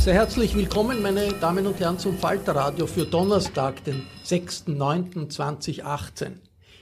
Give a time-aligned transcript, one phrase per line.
[0.00, 6.36] Sehr herzlich willkommen, meine Damen und Herren, zum Falterradio für Donnerstag, den 6.9.2018.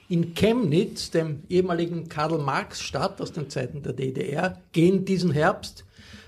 [0.09, 5.85] In Chemnitz, dem ehemaligen Karl-Marx-Stadt aus den Zeiten der DDR, gehen diesen Herbst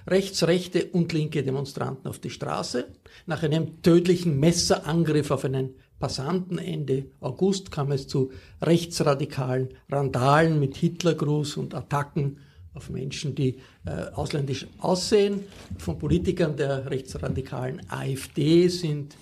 [0.08, 2.86] rechtsrechte und linke Demonstranten auf die Straße.
[3.24, 10.76] Nach einem tödlichen Messerangriff auf einen Passanten Ende August kam es zu rechtsradikalen Randalen mit
[10.76, 12.38] Hitlergruß und Attacken
[12.74, 15.40] auf Menschen, die äh, ausländisch aussehen.
[15.78, 19.16] Von Politikern der rechtsradikalen AfD sind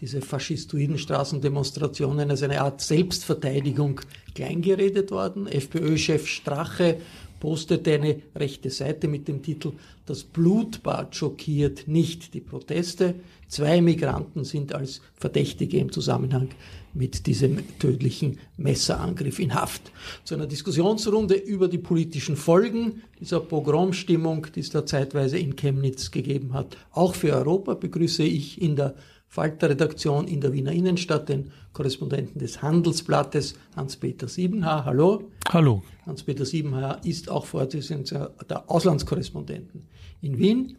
[0.00, 4.00] diese faschistoiden Straßendemonstrationen als eine Art Selbstverteidigung
[4.34, 5.46] kleingeredet worden.
[5.46, 6.98] FPÖ-Chef Strache
[7.40, 9.72] postete eine rechte Seite mit dem Titel
[10.06, 13.14] Das Blutbad schockiert nicht die Proteste.
[13.54, 16.48] Zwei Migranten sind als Verdächtige im Zusammenhang
[16.92, 19.92] mit diesem tödlichen Messerangriff in Haft.
[20.24, 26.10] Zu einer Diskussionsrunde über die politischen Folgen dieser Pogromstimmung, die es da zeitweise in Chemnitz
[26.10, 26.76] gegeben hat.
[26.90, 28.96] Auch für Europa begrüße ich in der
[29.28, 34.84] Falter-Redaktion in der Wiener Innenstadt den Korrespondenten des Handelsblattes, Hans-Peter Siebenhaar.
[34.84, 35.30] Hallo.
[35.50, 35.84] Hallo.
[36.06, 39.86] Hans-Peter Siebenhaar ist auch Vorsitzender der Auslandskorrespondenten
[40.22, 40.76] in Wien.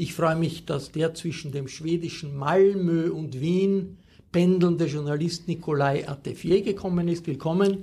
[0.00, 3.98] Ich freue mich, dass der zwischen dem schwedischen Malmö und Wien
[4.30, 7.26] pendelnde Journalist Nikolai Atefier gekommen ist.
[7.26, 7.78] Willkommen.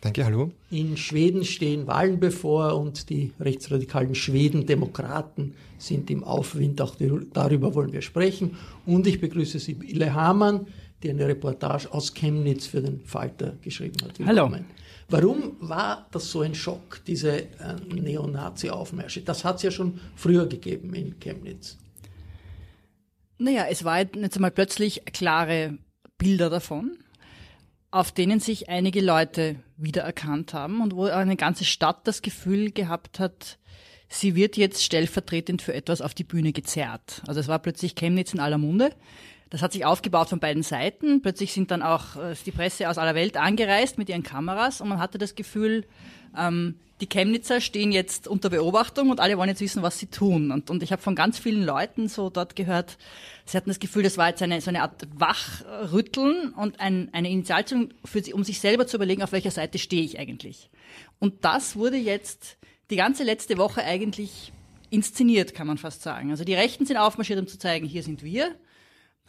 [0.00, 0.52] Danke, hallo.
[0.70, 6.80] In Schweden stehen Wahlen bevor und die rechtsradikalen Schweden-Demokraten sind im Aufwind.
[6.80, 6.94] Auch
[7.32, 8.56] darüber wollen wir sprechen.
[8.86, 10.68] Und ich begrüße Sibylle Hamann,
[11.02, 14.20] die eine Reportage aus Chemnitz für den Falter geschrieben hat.
[14.20, 14.54] Willkommen.
[14.54, 14.64] Hallo.
[15.08, 19.22] Warum war das so ein Schock, diese äh, Neonazi-Aufmärsche?
[19.22, 21.78] Das hat es ja schon früher gegeben in Chemnitz.
[23.38, 25.78] Naja, es war jetzt einmal plötzlich klare
[26.18, 26.98] Bilder davon,
[27.90, 33.20] auf denen sich einige Leute wiedererkannt haben und wo eine ganze Stadt das Gefühl gehabt
[33.20, 33.58] hat,
[34.08, 37.22] sie wird jetzt stellvertretend für etwas auf die Bühne gezerrt.
[37.26, 38.90] Also es war plötzlich Chemnitz in aller Munde.
[39.50, 41.22] Das hat sich aufgebaut von beiden Seiten.
[41.22, 44.88] Plötzlich sind dann auch äh, die Presse aus aller Welt angereist mit ihren Kameras und
[44.88, 45.84] man hatte das Gefühl,
[46.36, 50.50] ähm, die Chemnitzer stehen jetzt unter Beobachtung und alle wollen jetzt wissen, was sie tun.
[50.50, 52.96] Und, und ich habe von ganz vielen Leuten so dort gehört,
[53.44, 57.30] sie hatten das Gefühl, das war jetzt eine, so eine Art Wachrütteln und ein, eine
[57.30, 60.70] Initialzündung für sie, um sich selber zu überlegen, auf welcher Seite stehe ich eigentlich.
[61.18, 62.56] Und das wurde jetzt
[62.90, 64.52] die ganze letzte Woche eigentlich
[64.88, 66.30] inszeniert, kann man fast sagen.
[66.30, 68.54] Also die Rechten sind aufmarschiert, um zu zeigen, hier sind wir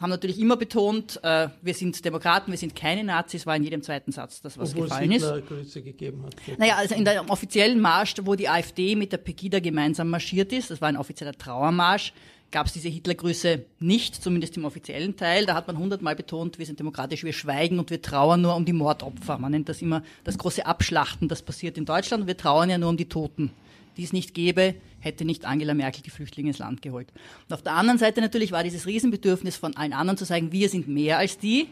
[0.00, 3.82] haben natürlich immer betont, äh, wir sind Demokraten, wir sind keine Nazis, war in jedem
[3.82, 5.48] zweiten Satz das, was Obwohl gefallen Hitler ist.
[5.48, 6.34] Grüße gegeben hat.
[6.58, 10.70] Naja, also in der offiziellen Marsch, wo die AfD mit der Pegida gemeinsam marschiert ist,
[10.70, 12.12] das war ein offizieller Trauermarsch,
[12.50, 15.46] gab es diese Hitlergrüße nicht, zumindest im offiziellen Teil.
[15.46, 18.64] Da hat man hundertmal betont, wir sind demokratisch, wir schweigen und wir trauern nur um
[18.64, 19.36] die Mordopfer.
[19.38, 22.26] Man nennt das immer das große Abschlachten, das passiert in Deutschland.
[22.26, 23.50] Wir trauern ja nur um die Toten
[23.98, 27.12] die es nicht gäbe, hätte nicht Angela Merkel die Flüchtlinge ins Land geholt.
[27.48, 30.68] Und auf der anderen Seite natürlich war dieses Riesenbedürfnis von allen anderen zu sagen, wir
[30.68, 31.66] sind mehr als die.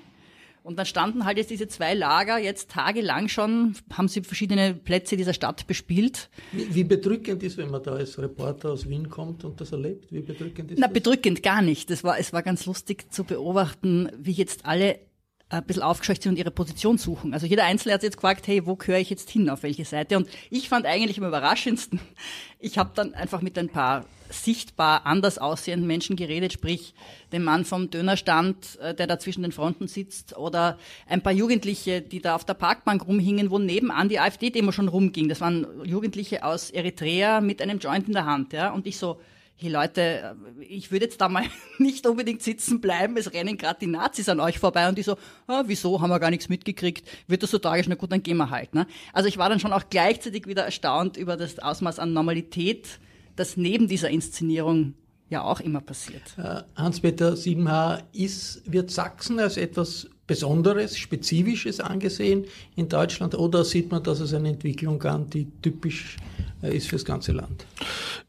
[0.63, 5.17] Und dann standen halt jetzt diese zwei Lager jetzt tagelang schon, haben sie verschiedene Plätze
[5.17, 6.29] dieser Stadt bespielt.
[6.51, 10.11] Wie, bedrückend ist, wenn man da als Reporter aus Wien kommt und das erlebt?
[10.11, 10.95] Wie bedrückend ist Na, das?
[10.95, 11.89] bedrückend gar nicht.
[11.89, 14.99] Das war, es war ganz lustig zu beobachten, wie jetzt alle
[15.49, 17.33] ein bisschen aufgescheucht sind und ihre Position suchen.
[17.33, 20.17] Also jeder Einzelne hat jetzt gefragt, hey, wo gehöre ich jetzt hin, auf welche Seite?
[20.17, 22.01] Und ich fand eigentlich am überraschendsten,
[22.59, 26.95] ich habe dann einfach mit ein paar sichtbar anders aussehenden Menschen geredet, sprich
[27.31, 32.03] dem Mann vom Dönerstand, äh, der da zwischen den Fronten sitzt, oder ein paar Jugendliche,
[32.03, 35.29] die da auf der Parkbank rumhingen, wo nebenan die AfD-Demo schon rumging.
[35.29, 38.73] Das waren Jugendliche aus Eritrea mit einem Joint in der Hand, ja.
[38.73, 39.21] Und ich so,
[39.59, 41.45] hey Leute, ich würde jetzt da mal
[41.79, 45.17] nicht unbedingt sitzen bleiben, es rennen gerade die Nazis an euch vorbei und die so,
[45.47, 48.37] ah, wieso, haben wir gar nichts mitgekriegt, wird das so tragisch, na gut, dann gehen
[48.37, 48.75] wir halt.
[48.75, 48.87] Ne?
[49.13, 53.01] Also ich war dann schon auch gleichzeitig wieder erstaunt über das Ausmaß an Normalität,
[53.35, 54.95] das neben dieser Inszenierung
[55.29, 56.23] ja auch immer passiert.
[56.39, 63.91] Äh, Hans-Peter Siebenhaar, ist, wird Sachsen als etwas Besonderes, Spezifisches angesehen in Deutschland oder sieht
[63.91, 66.17] man das als eine Entwicklung an, die typisch
[66.63, 67.67] äh, ist fürs ganze Land?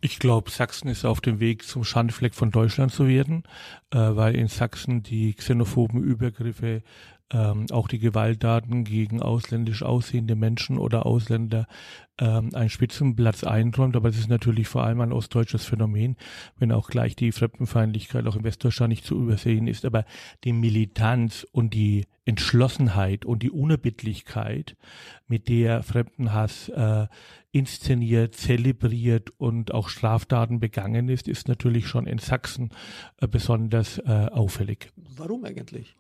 [0.02, 3.44] Ich glaube, Sachsen ist auf dem Weg zum Schandfleck von Deutschland zu werden,
[3.92, 6.84] äh, weil in Sachsen die xenophoben Übergriffe
[7.32, 11.68] ähm, auch die Gewalttaten gegen ausländisch aussehende Menschen oder Ausländer
[12.20, 13.96] ähm, einen Spitzenplatz einräumt.
[13.96, 16.16] Aber es ist natürlich vor allem ein ostdeutsches Phänomen,
[16.58, 19.84] wenn auch gleich die Fremdenfeindlichkeit auch in Westdeutschland nicht zu übersehen ist.
[19.84, 20.06] Aber
[20.44, 24.78] die Militanz und die Entschlossenheit und die Unerbittlichkeit,
[25.28, 27.08] mit der Fremdenhass äh,
[27.52, 32.70] inszeniert, zelebriert und auch Straftaten begangen ist, ist natürlich schon in Sachsen
[33.20, 34.92] äh, besonders äh, auffällig.
[34.96, 35.96] Warum eigentlich?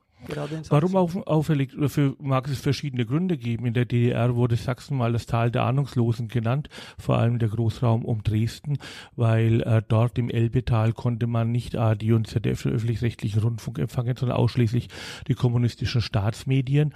[0.69, 1.71] Warum auf, auffällig?
[1.79, 3.65] Dafür mag es verschiedene Gründe geben.
[3.65, 8.05] In der DDR wurde Sachsen mal das Tal der Ahnungslosen genannt, vor allem der Großraum
[8.05, 8.77] um Dresden,
[9.15, 14.37] weil äh, dort im Elbetal konnte man nicht ARD und ZDF öffentlich-rechtlichen Rundfunk empfangen, sondern
[14.37, 14.89] ausschließlich
[15.27, 16.93] die kommunistischen Staatsmedien.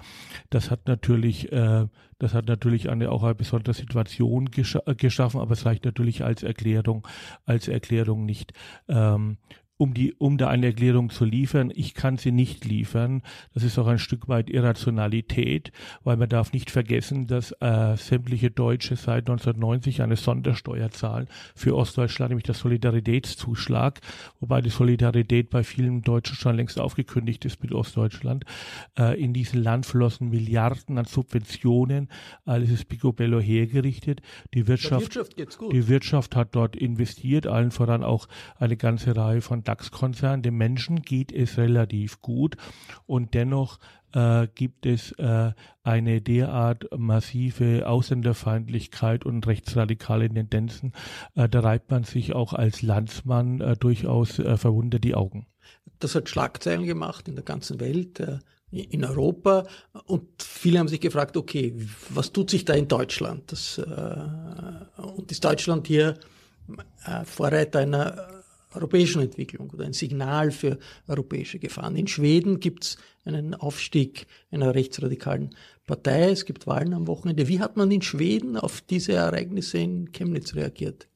[0.49, 1.87] Das hat natürlich, äh,
[2.19, 6.43] das hat natürlich eine auch eine besondere Situation gesch geschaffen, aber es reicht natürlich als
[6.43, 7.07] Erklärung,
[7.45, 8.53] als Erklärung nicht.
[8.87, 9.37] Ähm,
[9.81, 11.71] um die, um da eine Erklärung zu liefern.
[11.73, 13.23] Ich kann sie nicht liefern.
[13.55, 15.71] Das ist auch ein Stück weit Irrationalität,
[16.03, 21.75] weil man darf nicht vergessen, dass äh, sämtliche Deutsche seit 1990 eine Sondersteuer zahlen für
[21.75, 24.01] Ostdeutschland, nämlich der Solidaritätszuschlag,
[24.39, 28.45] wobei die Solidarität bei vielen Deutschen schon längst aufgekündigt ist mit Ostdeutschland.
[28.99, 32.07] Äh, in diesem Land flossen Milliarden an Subventionen,
[32.45, 34.21] alles ist picobello hergerichtet.
[34.53, 35.39] Die Wirtschaft, Wirtschaft
[35.71, 38.27] die Wirtschaft hat dort investiert, allen voran auch
[38.59, 40.41] eine ganze Reihe von DAX-Konzern.
[40.41, 42.57] Dem Menschen geht es relativ gut
[43.05, 43.79] und dennoch
[44.13, 45.51] äh, gibt es äh,
[45.83, 50.93] eine derart massive Ausländerfeindlichkeit und rechtsradikale Tendenzen.
[51.35, 55.47] Äh, da reibt man sich auch als Landsmann äh, durchaus äh, verwundert die Augen.
[55.99, 58.39] Das hat Schlagzeilen gemacht in der ganzen Welt äh,
[58.71, 59.65] in Europa
[60.05, 61.75] und viele haben sich gefragt, okay,
[62.09, 63.51] was tut sich da in Deutschland?
[63.51, 66.17] Das, äh, und ist Deutschland hier
[67.05, 68.40] äh, Vorreiter einer
[68.73, 71.95] europäischen Entwicklung oder ein Signal für europäische Gefahren.
[71.95, 76.31] In Schweden gibt es einen Aufstieg einer rechtsradikalen Partei.
[76.31, 77.47] Es gibt Wahlen am Wochenende.
[77.47, 81.07] Wie hat man in Schweden auf diese Ereignisse in Chemnitz reagiert?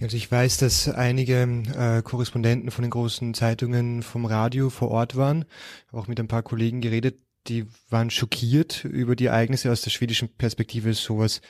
[0.00, 1.42] Also ich weiß, dass einige
[1.76, 5.44] äh, Korrespondenten von den großen Zeitungen vom Radio vor Ort waren.
[5.92, 10.28] Auch mit ein paar Kollegen geredet, die waren schockiert über die Ereignisse aus der schwedischen
[10.28, 11.40] Perspektive, sowas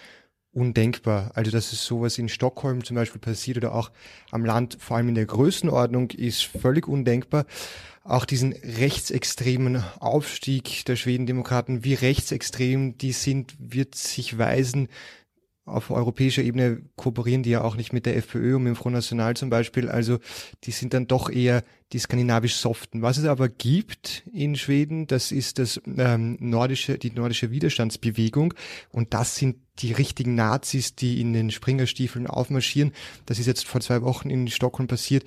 [0.52, 1.31] undenkbar.
[1.35, 3.91] Also, dass es sowas in Stockholm zum Beispiel passiert oder auch
[4.31, 7.47] am Land, vor allem in der Größenordnung, ist völlig undenkbar.
[8.02, 14.88] Auch diesen rechtsextremen Aufstieg der Schwedendemokraten, wie rechtsextrem die sind, wird sich weisen
[15.64, 18.94] auf europäischer Ebene kooperieren die ja auch nicht mit der FPÖ und mit dem Front
[18.94, 19.88] National zum Beispiel.
[19.88, 20.19] Also
[20.64, 21.62] die sind dann doch eher
[21.93, 23.02] die skandinavisch soften.
[23.02, 28.55] Was es aber gibt in Schweden, das ist das ähm, nordische, die nordische Widerstandsbewegung
[28.90, 32.93] und das sind die richtigen Nazis, die in den Springerstiefeln aufmarschieren.
[33.26, 35.24] Das ist jetzt vor zwei Wochen in Stockholm passiert.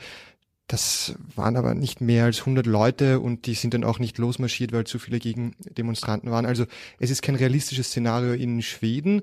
[0.67, 4.71] Das waren aber nicht mehr als 100 Leute und die sind dann auch nicht losmarschiert,
[4.71, 6.45] weil zu viele gegen Demonstranten waren.
[6.45, 6.65] Also
[6.99, 9.21] es ist kein realistisches Szenario in Schweden,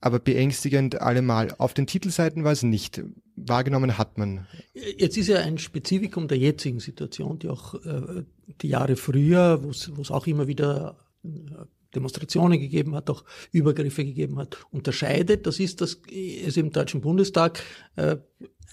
[0.00, 1.54] aber beängstigend allemal.
[1.58, 3.02] Auf den Titelseiten war es nicht.
[3.36, 4.46] Wahrgenommen hat man.
[4.74, 8.24] Jetzt ist ja ein Spezifikum der jetzigen Situation, die auch äh,
[8.60, 11.28] die Jahre früher, wo es auch immer wieder äh,
[11.94, 15.46] Demonstrationen gegeben hat, auch Übergriffe gegeben hat, unterscheidet.
[15.46, 17.62] Das ist, dass es im Deutschen Bundestag
[17.96, 18.16] äh,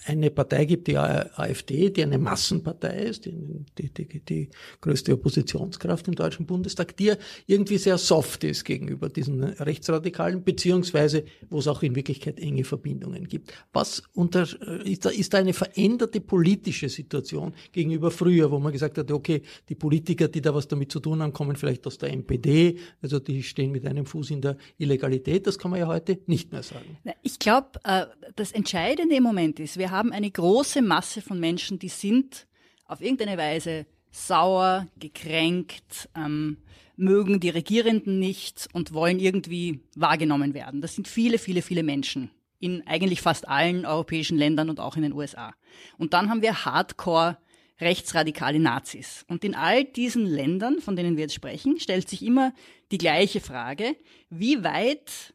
[0.04, 3.34] eine Partei gibt, die AfD, die eine Massenpartei ist, die,
[3.76, 4.48] die, die, die
[4.80, 7.12] größte Oppositionskraft im Deutschen Bundestag, die
[7.46, 13.26] irgendwie sehr soft ist gegenüber diesen Rechtsradikalen, beziehungsweise wo es auch in Wirklichkeit enge Verbindungen
[13.28, 13.52] gibt.
[13.72, 14.42] Was unter,
[14.84, 19.42] ist, da, ist da eine veränderte politische Situation gegenüber früher, wo man gesagt hat, okay,
[19.68, 23.18] die Politiker, die da was damit zu tun haben, kommen vielleicht aus der NPD, also
[23.18, 26.62] die stehen mit einem Fuß in der Illegalität, das kann man ja heute nicht mehr
[26.62, 26.98] sagen.
[27.22, 31.78] Ich glaube, äh, das Entscheidende im Moment ist, wir haben eine große Masse von Menschen,
[31.78, 32.46] die sind
[32.84, 36.58] auf irgendeine Weise sauer, gekränkt, ähm,
[36.96, 40.80] mögen die Regierenden nicht und wollen irgendwie wahrgenommen werden.
[40.80, 45.02] Das sind viele, viele, viele Menschen in eigentlich fast allen europäischen Ländern und auch in
[45.02, 45.54] den USA.
[45.96, 47.38] Und dann haben wir Hardcore
[47.80, 49.24] rechtsradikale Nazis.
[49.28, 52.52] Und in all diesen Ländern, von denen wir jetzt sprechen, stellt sich immer
[52.90, 53.96] die gleiche Frage,
[54.30, 55.34] wie weit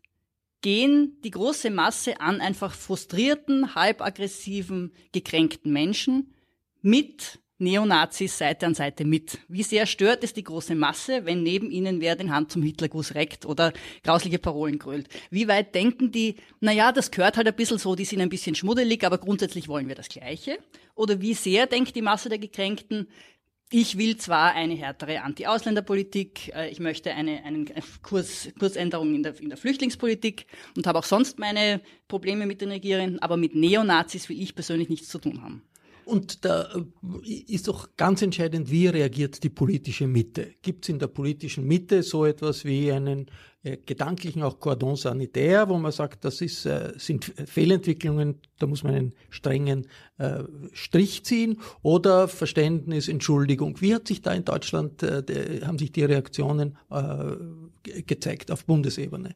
[0.64, 6.34] gehen die große Masse an einfach frustrierten, halbaggressiven, gekränkten Menschen
[6.82, 9.38] mit Neonazis Seite an Seite mit.
[9.48, 13.14] Wie sehr stört es die große Masse, wenn neben ihnen wer den Hand zum Hitlergruß
[13.14, 15.08] reckt oder grausliche Parolen grölt?
[15.30, 18.56] Wie weit denken die, naja, das gehört halt ein bisschen so, die sind ein bisschen
[18.56, 20.58] schmuddelig, aber grundsätzlich wollen wir das Gleiche?
[20.96, 23.08] Oder wie sehr denkt die Masse der Gekränkten,
[23.74, 27.68] ich will zwar eine härtere Anti-Ausländerpolitik, äh, ich möchte eine, einen
[28.04, 30.46] Kurs, Kursänderung in der, in der Flüchtlingspolitik
[30.78, 34.90] und habe auch sonst meine Probleme mit den Regierenden, aber mit Neonazis will ich persönlich
[34.90, 35.64] nichts zu tun haben.
[36.06, 36.70] Und da
[37.24, 40.54] äh, ist doch ganz entscheidend, wie reagiert die politische Mitte?
[40.62, 43.26] Gibt es in der politischen Mitte so etwas wie einen
[43.66, 48.84] äh, gedanklichen auch Cordon sanitaire, wo man sagt, das ist, äh, sind Fehlentwicklungen, da muss
[48.84, 50.44] man einen strengen äh,
[50.74, 53.80] Strich ziehen oder Verständnis, Entschuldigung.
[53.80, 56.78] Wie hat sich da in Deutschland, de, haben sich die Reaktionen
[57.84, 59.36] gezeigt auf Bundesebene?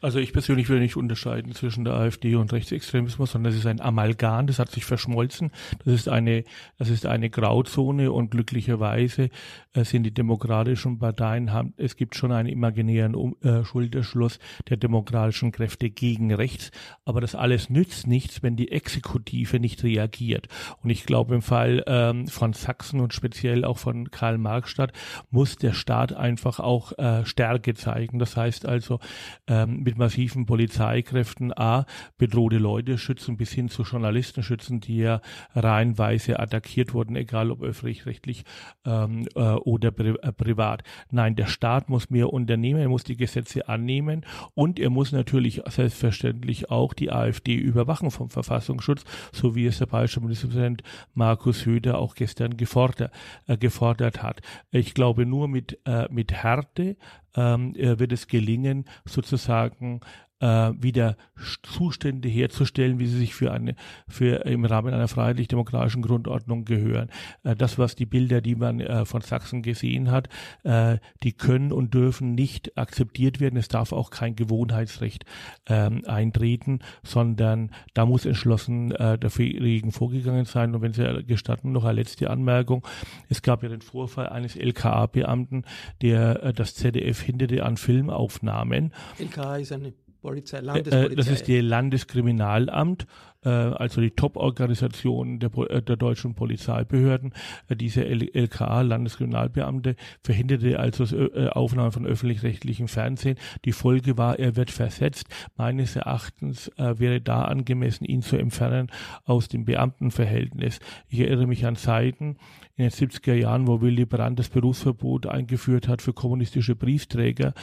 [0.00, 3.80] Also ich persönlich würde nicht unterscheiden zwischen der AfD und Rechtsextremismus, sondern das ist ein
[3.80, 5.50] Amalgam, das hat sich verschmolzen.
[5.84, 6.44] Das ist eine,
[6.78, 9.30] das ist eine Grauzone und glücklicherweise
[9.74, 15.90] sind die demokratischen Parteien haben, es gibt schon einen imaginären um, Schulterschluss der demokratischen Kräfte
[15.90, 16.70] gegen rechts.
[17.04, 20.48] Aber das alles nützt nichts, wenn die Exekutive nicht reagiert.
[20.82, 24.92] Und ich glaube, im Fall ähm, von Sachsen und speziell auch von Karl Marxstadt
[25.30, 28.18] muss der Staat einfach auch äh, Stärke zeigen.
[28.18, 29.00] Das heißt also,
[29.46, 31.86] ähm, mit massiven Polizeikräften A,
[32.18, 35.20] bedrohte Leute schützen, bis hin zu Journalisten schützen, die ja
[35.54, 38.44] reihenweise attackiert wurden, egal ob öffentlich-rechtlich
[38.84, 40.82] ähm, äh, oder pri äh, privat.
[41.10, 45.62] Nein, der Staat muss mehr unternehmen, er muss die Gesetze annehmen und er muss natürlich
[45.66, 50.82] selbstverständlich auch die AfD überwachen vom Verfassungsschutz, so wie es der bayerische Ministerpräsident
[51.14, 53.12] Markus Höder auch gestern gefordert,
[53.46, 54.40] äh, gefordert hat.
[54.70, 56.96] Ich glaube, nur mit, äh, mit Härte
[57.36, 60.00] ähm, äh, wird es gelingen, sozusagen
[60.40, 61.16] äh, wieder
[61.62, 63.74] Zustände herzustellen, wie sie sich für eine,
[64.08, 67.10] für im Rahmen einer freiheitlich-demokratischen Grundordnung gehören.
[67.42, 70.28] Äh, das, was die Bilder, die man äh, von Sachsen gesehen hat,
[70.64, 73.56] äh, die können und dürfen nicht akzeptiert werden.
[73.56, 75.24] Es darf auch kein Gewohnheitsrecht
[75.66, 80.74] ähm, eintreten, sondern da muss entschlossen äh, dagegen vorgegangen sein.
[80.74, 82.86] Und wenn Sie gestatten, noch eine letzte Anmerkung.
[83.28, 85.64] Es gab ja den Vorfall eines LKA-Beamten,
[86.02, 88.92] der äh, das ZDF hinderte an Filmaufnahmen.
[89.18, 89.92] LKA ist eine
[90.26, 91.14] Polizei, Äh, Landespolizei.
[91.14, 93.06] Das ist die Landeskriminalamt,
[93.44, 97.32] äh, also die Top-Organisation der, äh, der deutschen Polizeibehörden.
[97.70, 101.04] Diese LKA, Landeskriminalbeamte, verhinderte also
[101.50, 103.38] Aufnahmen von öffentlich-rechtlichem Fernsehen.
[103.64, 105.28] Die Folge war, er wird versetzt.
[105.56, 108.90] Meines Erachtens wäre da angemessen, ihn zu entfernen
[109.24, 110.80] aus dem Beamtenverhältnis.
[111.08, 112.36] Ich erinnere mich an Zeiten,
[112.76, 117.54] in den 70er Jahren, wo Willy Brandt das Berufsverbot eingeführt hat für kommunistische Briefträger.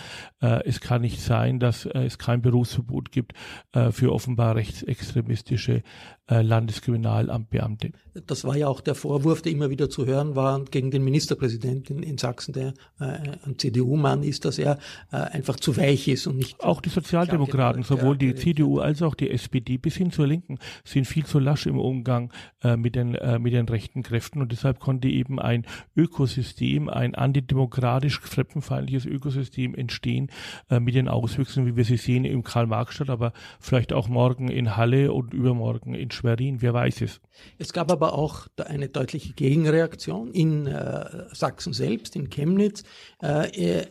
[0.41, 3.33] Äh, es kann nicht sein, dass äh, es kein Berufsverbot gibt
[3.73, 5.83] äh, für offenbar rechtsextremistische
[6.29, 7.91] äh, Landeskriminalamtbeamte.
[8.25, 12.01] Das war ja auch der Vorwurf, der immer wieder zu hören war gegen den Ministerpräsidenten
[12.01, 13.03] in Sachsen, der äh,
[13.45, 14.79] ein CDU-Mann ist, dass er
[15.11, 16.63] äh, einfach zu weich ist und nicht.
[16.63, 21.05] Auch die Sozialdemokraten, sowohl die CDU als auch die SPD bis hin zur Linken, sind
[21.05, 22.31] viel zu lasch im Umgang
[22.77, 29.05] mit, den, mit den rechten Kräften und deshalb konnte eben ein Ökosystem, ein antidemokratisch fremdenfeindliches
[29.05, 30.29] Ökosystem entstehen
[30.69, 34.77] äh, mit den Auswüchsen, wie wir sie sehen im Karl-Marx-Stadt, aber vielleicht auch morgen in
[34.77, 37.21] Halle und übermorgen in Schwerin, wer weiß es.
[37.57, 42.83] Es gab aber auch eine deutliche Gegenreaktion in äh, Sachsen selbst, in Chemnitz.
[43.21, 43.87] Äh, äh,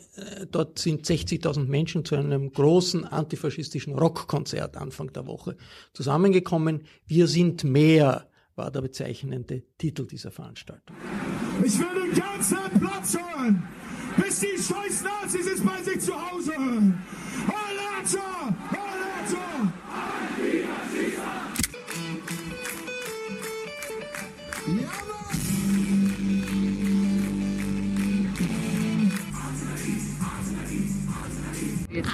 [0.51, 5.57] dort sind 60.000 Menschen zu einem großen antifaschistischen Rockkonzert Anfang der Woche
[5.93, 6.83] zusammengekommen.
[7.07, 10.95] Wir sind mehr war der bezeichnende Titel dieser Veranstaltung.
[11.65, 13.63] Ich will den ganzen Platz hören,
[14.17, 16.53] bis die scheiß Nazis ist bei sich zu Hause.
[16.53, 18.57] Alter!
[18.71, 18.82] Alter!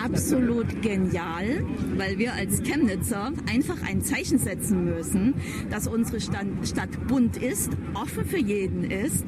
[0.03, 1.65] Absolut genial,
[1.97, 5.35] weil wir als Chemnitzer einfach ein Zeichen setzen müssen,
[5.71, 9.25] dass unsere Stadt bunt ist, offen für jeden ist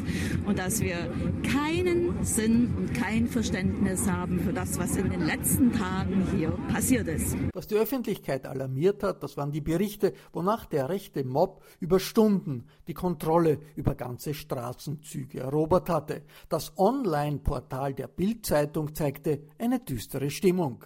[0.47, 0.97] und dass wir
[1.43, 7.09] keinen Sinn und kein Verständnis haben für das, was in den letzten Tagen hier passiert
[7.09, 7.37] ist.
[7.55, 12.65] Was die Öffentlichkeit alarmiert hat, das waren die Berichte, wonach der rechte Mob über Stunden
[12.87, 16.23] die Kontrolle über ganze Straßenzüge erobert hatte.
[16.49, 20.79] Das Online-Portal der Bild-Zeitung zeigte eine düstere Stimmung.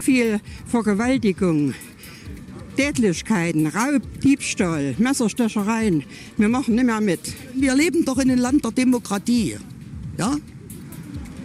[0.00, 1.74] Viel Vergewaltigung,
[2.76, 6.04] Tätlichkeiten, Raub, Diebstahl, Messerstechereien.
[6.36, 7.34] Wir machen nicht mehr mit.
[7.56, 9.56] Wir leben doch in einem Land der Demokratie.
[10.16, 10.36] Ja?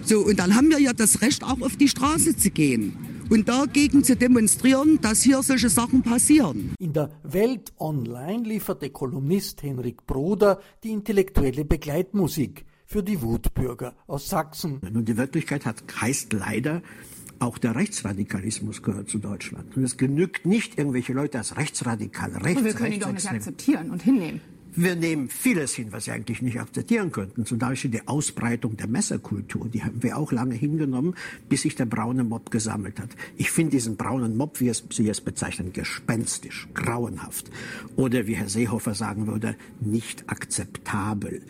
[0.04, 3.48] So, und dann haben wir ja das Recht, auch auf die Straße zu gehen und
[3.48, 6.76] dagegen zu demonstrieren, dass hier solche Sachen passieren.
[6.78, 14.28] In der Welt Online lieferte Kolumnist Henrik Broder die intellektuelle Begleitmusik für die Wutbürger aus
[14.28, 14.80] Sachsen.
[14.80, 16.82] Und die Wirklichkeit hat, heißt leider,
[17.40, 19.76] auch der Rechtsradikalismus gehört zu Deutschland.
[19.76, 23.32] Und es genügt nicht, irgendwelche Leute als rechtsradikal, rechts, Und wir können ihn doch nicht
[23.32, 24.42] akzeptieren und hinnehmen.
[24.74, 27.46] Wir nehmen vieles hin, was wir eigentlich nicht akzeptieren könnten.
[27.46, 29.68] Zum Beispiel die Ausbreitung der Messerkultur.
[29.68, 31.16] Die haben wir auch lange hingenommen,
[31.50, 33.10] bis sich der braune Mob gesammelt hat.
[33.36, 37.52] Ich finde diesen braunen Mob, wie Sie es bezeichnen, gespenstisch, grauenhaft.
[37.98, 41.42] Oder wie Herr Seehofer sagen würde, nicht akzeptabel.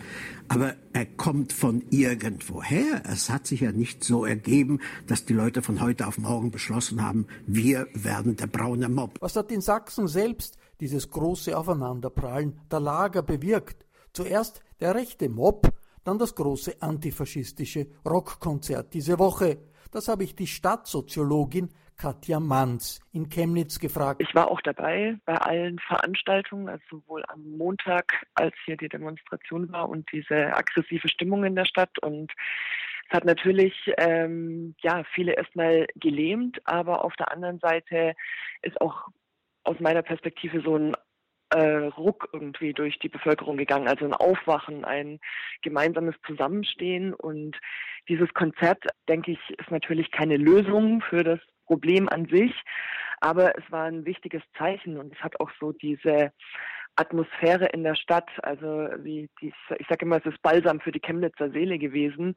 [0.48, 3.04] Aber er kommt von irgendwoher.
[3.06, 7.04] Es hat sich ja nicht so ergeben, dass die Leute von heute auf morgen beschlossen
[7.04, 9.18] haben, wir werden der braune Mob.
[9.22, 13.86] Was hat in Sachsen selbst dieses große Aufeinanderprallen der Lager bewirkt.
[14.12, 15.68] Zuerst der rechte Mob,
[16.04, 19.60] dann das große antifaschistische Rockkonzert diese Woche.
[19.92, 24.24] Das habe ich die Stadtsoziologin Katja Manz in Chemnitz gefragt.
[24.24, 29.72] Ich war auch dabei bei allen Veranstaltungen, also sowohl am Montag, als hier die Demonstration
[29.72, 32.00] war und diese aggressive Stimmung in der Stadt.
[32.00, 32.32] Und
[33.08, 38.16] es hat natürlich ähm, ja viele erstmal gelähmt, aber auf der anderen Seite
[38.64, 39.10] ist auch
[39.64, 40.96] aus meiner Perspektive so ein
[41.52, 45.20] äh, Ruck irgendwie durch die Bevölkerung gegangen, also ein Aufwachen, ein
[45.62, 47.14] gemeinsames Zusammenstehen.
[47.14, 47.58] Und
[48.08, 52.54] dieses Konzert, denke ich, ist natürlich keine Lösung für das Problem an sich,
[53.20, 56.32] aber es war ein wichtiges Zeichen und es hat auch so diese
[56.96, 61.00] Atmosphäre in der Stadt, also wie die, ich sage immer, es ist Balsam für die
[61.00, 62.36] Chemnitzer Seele gewesen,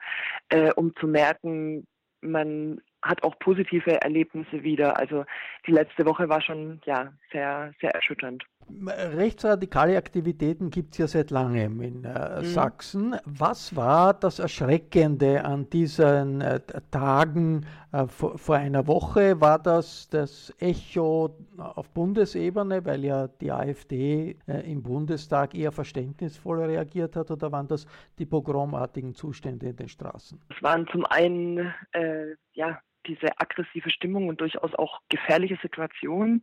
[0.51, 1.87] äh, um zu merken,
[2.21, 4.99] man hat auch positive Erlebnisse wieder.
[4.99, 5.25] Also
[5.67, 8.45] die letzte Woche war schon ja sehr, sehr erschütternd.
[8.87, 12.45] Rechtsradikale Aktivitäten gibt es ja seit langem in äh, mhm.
[12.45, 13.17] Sachsen.
[13.25, 19.41] Was war das Erschreckende an diesen äh, Tagen äh, vor, vor, einer Woche?
[19.41, 26.63] War das das Echo auf Bundesebene, weil ja die AfD äh, im Bundestag eher verständnisvoll
[26.63, 27.87] reagiert hat, oder waren das
[28.19, 30.41] die pogromartigen Zustände in den Straßen?
[30.49, 36.43] Es waren zum einen äh, ja diese aggressive Stimmung und durchaus auch gefährliche Situationen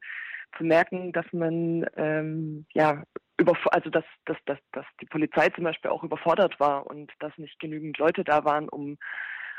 [0.58, 3.04] zu merken, dass man ähm, ja
[3.38, 7.36] über also dass, dass, dass, dass die Polizei zum Beispiel auch überfordert war und dass
[7.38, 8.98] nicht genügend Leute da waren, um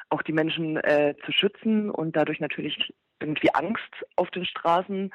[0.09, 5.13] auch die Menschen äh, zu schützen und dadurch natürlich irgendwie Angst auf den Straßen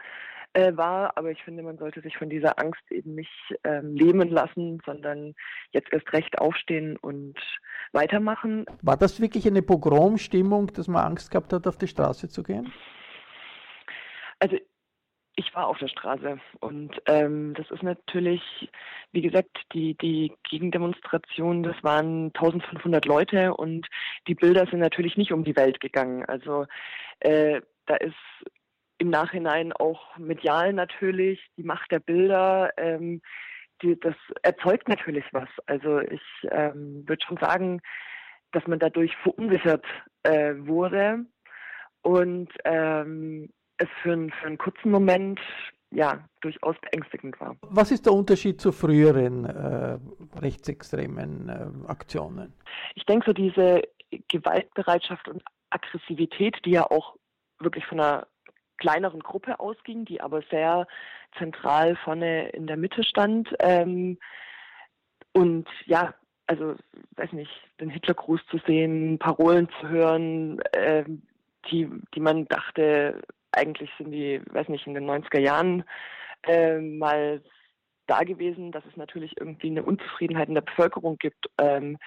[0.57, 1.15] äh, war.
[1.15, 5.35] Aber ich finde, man sollte sich von dieser Angst eben nicht ähm, lähmen lassen, sondern
[5.71, 7.35] jetzt erst recht aufstehen und
[7.91, 8.65] weitermachen.
[8.81, 12.73] War das wirklich eine Pogromstimmung, dass man Angst gehabt hat, auf die Straße zu gehen?
[14.39, 14.57] Also
[15.35, 18.41] ich war auf der Straße und ähm, das ist natürlich,
[19.11, 23.87] wie gesagt, die, die Gegendemonstration, das waren 1500 Leute und
[24.27, 26.25] die Bilder sind natürlich nicht um die Welt gegangen.
[26.25, 26.65] Also
[27.19, 28.15] äh, da ist
[28.97, 32.71] im Nachhinein auch medial natürlich die Macht der Bilder.
[32.77, 33.21] Ähm,
[33.81, 35.49] die, das erzeugt natürlich was.
[35.65, 37.81] Also ich ähm, würde schon sagen,
[38.51, 39.85] dass man dadurch verunsichert
[40.23, 41.25] äh, wurde
[42.01, 45.39] und ähm, es für, ein, für einen kurzen Moment
[45.91, 47.55] ja durchaus beängstigend war.
[47.61, 49.99] Was ist der Unterschied zu früheren äh,
[50.39, 52.53] rechtsextremen äh, Aktionen?
[52.95, 53.83] Ich denke so diese
[54.29, 57.15] Gewaltbereitschaft und Aggressivität, die ja auch
[57.59, 58.27] wirklich von einer
[58.77, 60.87] kleineren Gruppe ausging, die aber sehr
[61.37, 63.53] zentral vorne in der Mitte stand.
[63.59, 64.17] Ähm,
[65.33, 66.13] und ja,
[66.47, 66.75] also
[67.15, 71.03] weiß nicht, den Hitlergruß zu sehen, Parolen zu hören, äh,
[71.69, 75.83] die, die man dachte, eigentlich sind die, weiß nicht, in den 90er Jahren
[76.43, 77.41] äh, mal
[78.07, 81.49] da gewesen, dass es natürlich irgendwie eine Unzufriedenheit in der Bevölkerung gibt.
[81.59, 81.97] Ähm,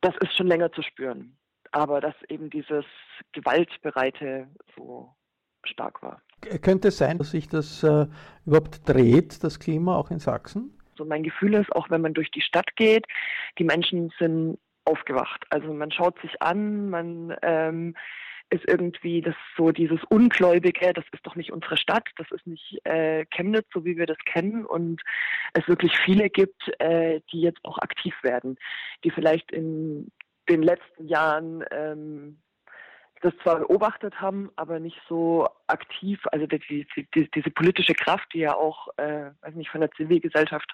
[0.00, 1.36] das ist schon länger zu spüren.
[1.72, 2.84] Aber dass eben dieses
[3.32, 5.14] Gewaltbereite so
[5.64, 6.20] stark war.
[6.62, 8.06] Könnte es sein, dass sich das äh,
[8.46, 10.78] überhaupt dreht, das Klima auch in Sachsen?
[10.96, 13.04] So mein Gefühl ist, auch wenn man durch die Stadt geht,
[13.58, 15.44] die Menschen sind aufgewacht.
[15.50, 17.94] Also man schaut sich an, man ähm,
[18.50, 22.80] ist irgendwie das so dieses Ungläubige, das ist doch nicht unsere Stadt, das ist nicht
[22.84, 25.02] äh, Chemnitz, so wie wir das kennen und
[25.52, 28.56] es wirklich viele gibt, äh, die jetzt auch aktiv werden,
[29.04, 30.10] die vielleicht in
[30.48, 32.38] den letzten Jahren ähm,
[33.22, 38.28] das zwar beobachtet haben, aber nicht so aktiv, also die, die, die, diese politische Kraft,
[38.32, 40.72] die ja auch, äh, weiß nicht, von der Zivilgesellschaft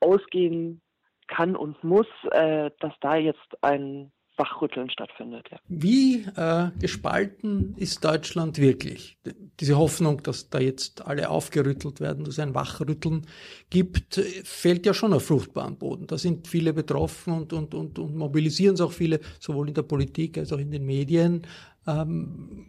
[0.00, 0.80] ausgehen
[1.26, 5.48] kann und muss, äh, dass da jetzt ein Wachrütteln stattfindet.
[5.50, 5.58] Ja.
[5.68, 9.18] Wie äh, gespalten ist Deutschland wirklich?
[9.58, 13.26] Diese Hoffnung, dass da jetzt alle aufgerüttelt werden, dass es ein Wachrütteln
[13.68, 16.06] gibt, fällt ja schon auf fruchtbaren Boden.
[16.06, 19.82] Da sind viele betroffen und, und, und, und mobilisieren es auch viele, sowohl in der
[19.82, 21.42] Politik als auch in den Medien.
[21.88, 22.66] Ähm,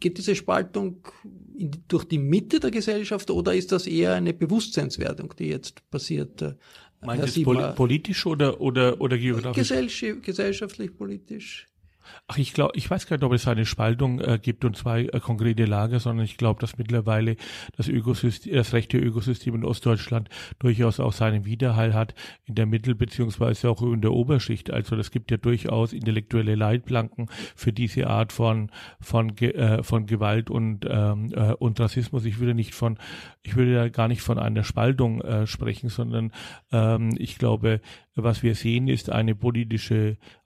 [0.00, 1.06] geht diese Spaltung
[1.56, 6.42] in, durch die Mitte der Gesellschaft oder ist das eher eine Bewusstseinswertung, die jetzt passiert?
[6.42, 6.54] Äh,
[7.00, 9.68] Meinst du pol politisch oder, oder, oder geografisch?
[10.22, 11.66] gesellschaftlich, politisch.
[12.28, 15.04] Ach, ich glaube, ich weiß gar nicht, ob es eine Spaltung äh, gibt und zwei
[15.04, 17.36] äh, konkrete Lager, sondern ich glaube, dass mittlerweile
[17.76, 22.14] das Ökosystem, das rechte Ökosystem in Ostdeutschland durchaus auch seinen Widerhall hat
[22.44, 24.70] in der Mittel- beziehungsweise auch in der Oberschicht.
[24.70, 30.50] Also es gibt ja durchaus intellektuelle Leitplanken für diese Art von von äh, von Gewalt
[30.50, 32.24] und ähm, äh, und Rassismus.
[32.24, 32.98] Ich würde nicht von,
[33.42, 36.32] ich würde ja gar nicht von einer Spaltung äh, sprechen, sondern
[36.72, 37.80] ähm, ich glaube,
[38.14, 40.16] was wir sehen, ist eine politische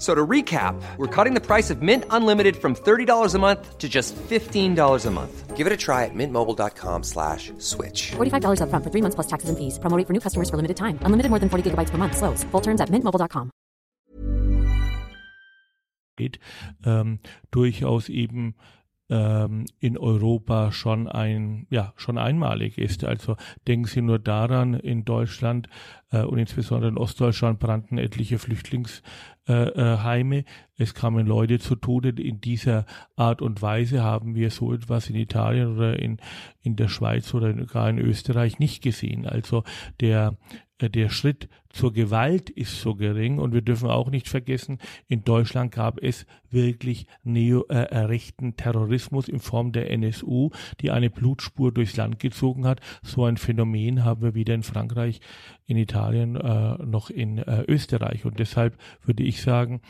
[0.00, 3.86] So to recap, we're cutting the price of Mint Unlimited from $30 a month to
[3.86, 5.56] just $15 a month.
[5.58, 8.12] Give it a try at mintmobile.com slash switch.
[8.12, 9.78] $45 up front for three months plus taxes and fees.
[9.78, 10.98] Promoting for new customers for limited time.
[11.02, 12.16] Unlimited more than 40 gigabytes per month.
[12.16, 12.44] Slows.
[12.44, 13.50] Full terms at mintmobile.com.
[16.84, 17.18] Ähm,
[17.50, 18.54] durchaus eben
[19.10, 23.04] ähm, in Europa schon ein, ja, schon einmalig ist.
[23.04, 23.36] Also
[23.66, 25.68] denken Sie nur daran, in Deutschland
[26.18, 30.36] und insbesondere in Ostdeutschland brannten etliche Flüchtlingsheime.
[30.36, 30.44] Äh, äh,
[30.76, 32.10] es kamen Leute zu Tode.
[32.10, 32.84] In dieser
[33.16, 36.18] Art und Weise haben wir so etwas in Italien oder in,
[36.62, 39.26] in der Schweiz oder gar in Österreich nicht gesehen.
[39.26, 39.64] Also
[40.00, 40.36] der
[40.80, 44.78] äh, der Schritt zur Gewalt ist so gering und wir dürfen auch nicht vergessen,
[45.08, 51.10] in Deutschland gab es wirklich neo äh, rechten Terrorismus in Form der NSU, die eine
[51.10, 52.80] Blutspur durchs Land gezogen hat.
[53.02, 55.20] So ein Phänomen haben wir weder in Frankreich,
[55.66, 59.80] in Italien äh, noch in äh, Österreich und deshalb würde ich sagen,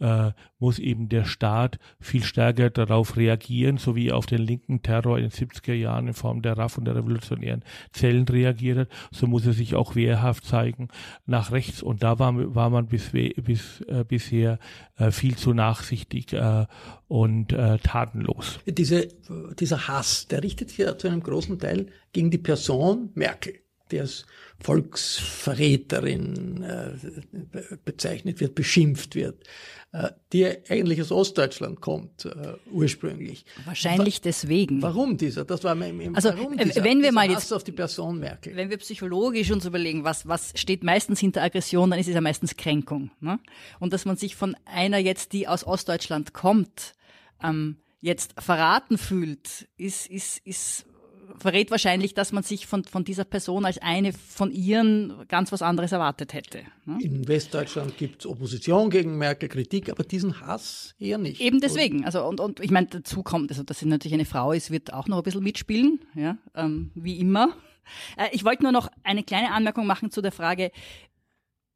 [0.00, 5.18] äh, muss eben der Staat viel stärker darauf reagieren, so wie auf den linken Terror
[5.18, 9.26] in den 70er Jahren in Form der RAF und der revolutionären Zellen reagiert hat, so
[9.26, 10.88] muss er sich auch wehrhaft zeigen
[11.26, 11.82] nach rechts.
[11.82, 14.58] Und da war, war man bis, bis, äh, bisher
[14.96, 16.66] äh, viel zu nachsichtig äh,
[17.08, 18.60] und äh, tatenlos.
[18.66, 19.08] Diese,
[19.58, 23.54] dieser Hass, der richtet sich ja zu einem großen Teil gegen die Person Merkel
[23.92, 24.26] die als
[24.62, 29.44] Volksverräterin äh, bezeichnet wird, beschimpft wird,
[29.92, 33.44] äh, die eigentlich aus Ostdeutschland kommt äh, ursprünglich.
[33.64, 34.82] Wahrscheinlich Wa deswegen.
[34.82, 35.44] Warum dieser?
[35.44, 38.20] Das war mein, mein also warum äh, dieser, wenn wir mal jetzt auf die Person
[38.20, 38.54] Merkel.
[38.54, 42.20] Wenn wir psychologisch uns überlegen, was was steht meistens hinter Aggression, dann ist es ja
[42.20, 43.10] meistens Kränkung.
[43.20, 43.40] Ne?
[43.78, 46.92] Und dass man sich von einer jetzt, die aus Ostdeutschland kommt,
[47.42, 50.84] ähm, jetzt verraten fühlt, ist ist ist
[51.38, 55.62] verrät wahrscheinlich, dass man sich von, von dieser Person als eine von ihren ganz was
[55.62, 56.62] anderes erwartet hätte.
[56.84, 56.98] Ne?
[57.00, 61.40] In Westdeutschland gibt es Opposition gegen Merkel, Kritik, aber diesen Hass eher nicht.
[61.40, 62.04] Eben deswegen.
[62.04, 64.92] Also und, und ich meine, dazu kommt, also dass sie natürlich eine Frau ist, wird
[64.92, 67.56] auch noch ein bisschen mitspielen, ja, ähm, wie immer.
[68.16, 70.70] Äh, ich wollte nur noch eine kleine Anmerkung machen zu der Frage,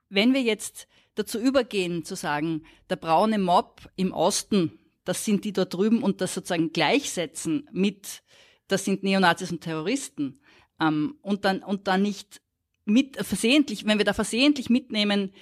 [0.08, 5.52] wenn wir jetzt dazu übergehen zu sagen, der braune Mob im Osten, das sind die
[5.52, 8.22] dort drüben und das sozusagen gleichsetzen mit
[8.68, 10.40] das sind Neonazis und Terroristen.
[10.80, 12.40] Ähm, und dann, und dann nicht
[12.84, 15.32] mit, versehentlich, wenn wir da versehentlich mitnehmen,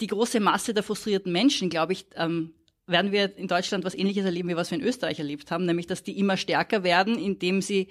[0.00, 2.54] die große Masse der frustrierten Menschen, glaube ich, ähm,
[2.86, 5.86] werden wir in Deutschland was Ähnliches erleben, wie was wir in Österreich erlebt haben, nämlich,
[5.86, 7.88] dass die immer stärker werden, indem sie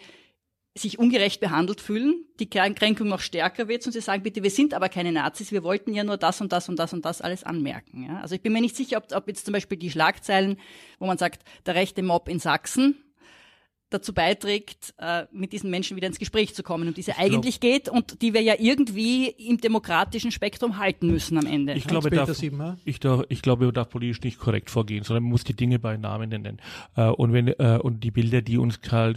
[0.75, 4.73] sich ungerecht behandelt fühlen, die Kränkung noch stärker wird und sie sagen, bitte, wir sind
[4.73, 7.43] aber keine Nazis, wir wollten ja nur das und das und das und das alles
[7.43, 8.03] anmerken.
[8.03, 8.19] Ja?
[8.21, 10.57] Also ich bin mir nicht sicher, ob, ob jetzt zum Beispiel die Schlagzeilen,
[10.99, 12.97] wo man sagt, der rechte Mob in Sachsen,
[13.89, 17.59] dazu beiträgt, äh, mit diesen Menschen wieder ins Gespräch zu kommen, um die es eigentlich
[17.59, 21.73] geht und die wir ja irgendwie im demokratischen Spektrum halten müssen am Ende.
[21.73, 22.29] Ich glaube, darf,
[22.83, 25.79] ich, darf, ich glaube, man darf politisch nicht korrekt vorgehen, sondern man muss die Dinge
[25.79, 26.59] bei Namen nennen.
[26.95, 29.13] Äh, und wenn äh, und die Bilder, die uns Karl,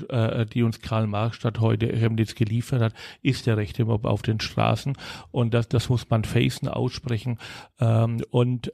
[0.52, 4.96] die uns Karl Marxstadt heute Chemnitz geliefert hat, ist der rechte Mob auf den Straßen
[5.30, 7.38] und das, das muss man facen, aussprechen.
[7.80, 8.72] Ähm, und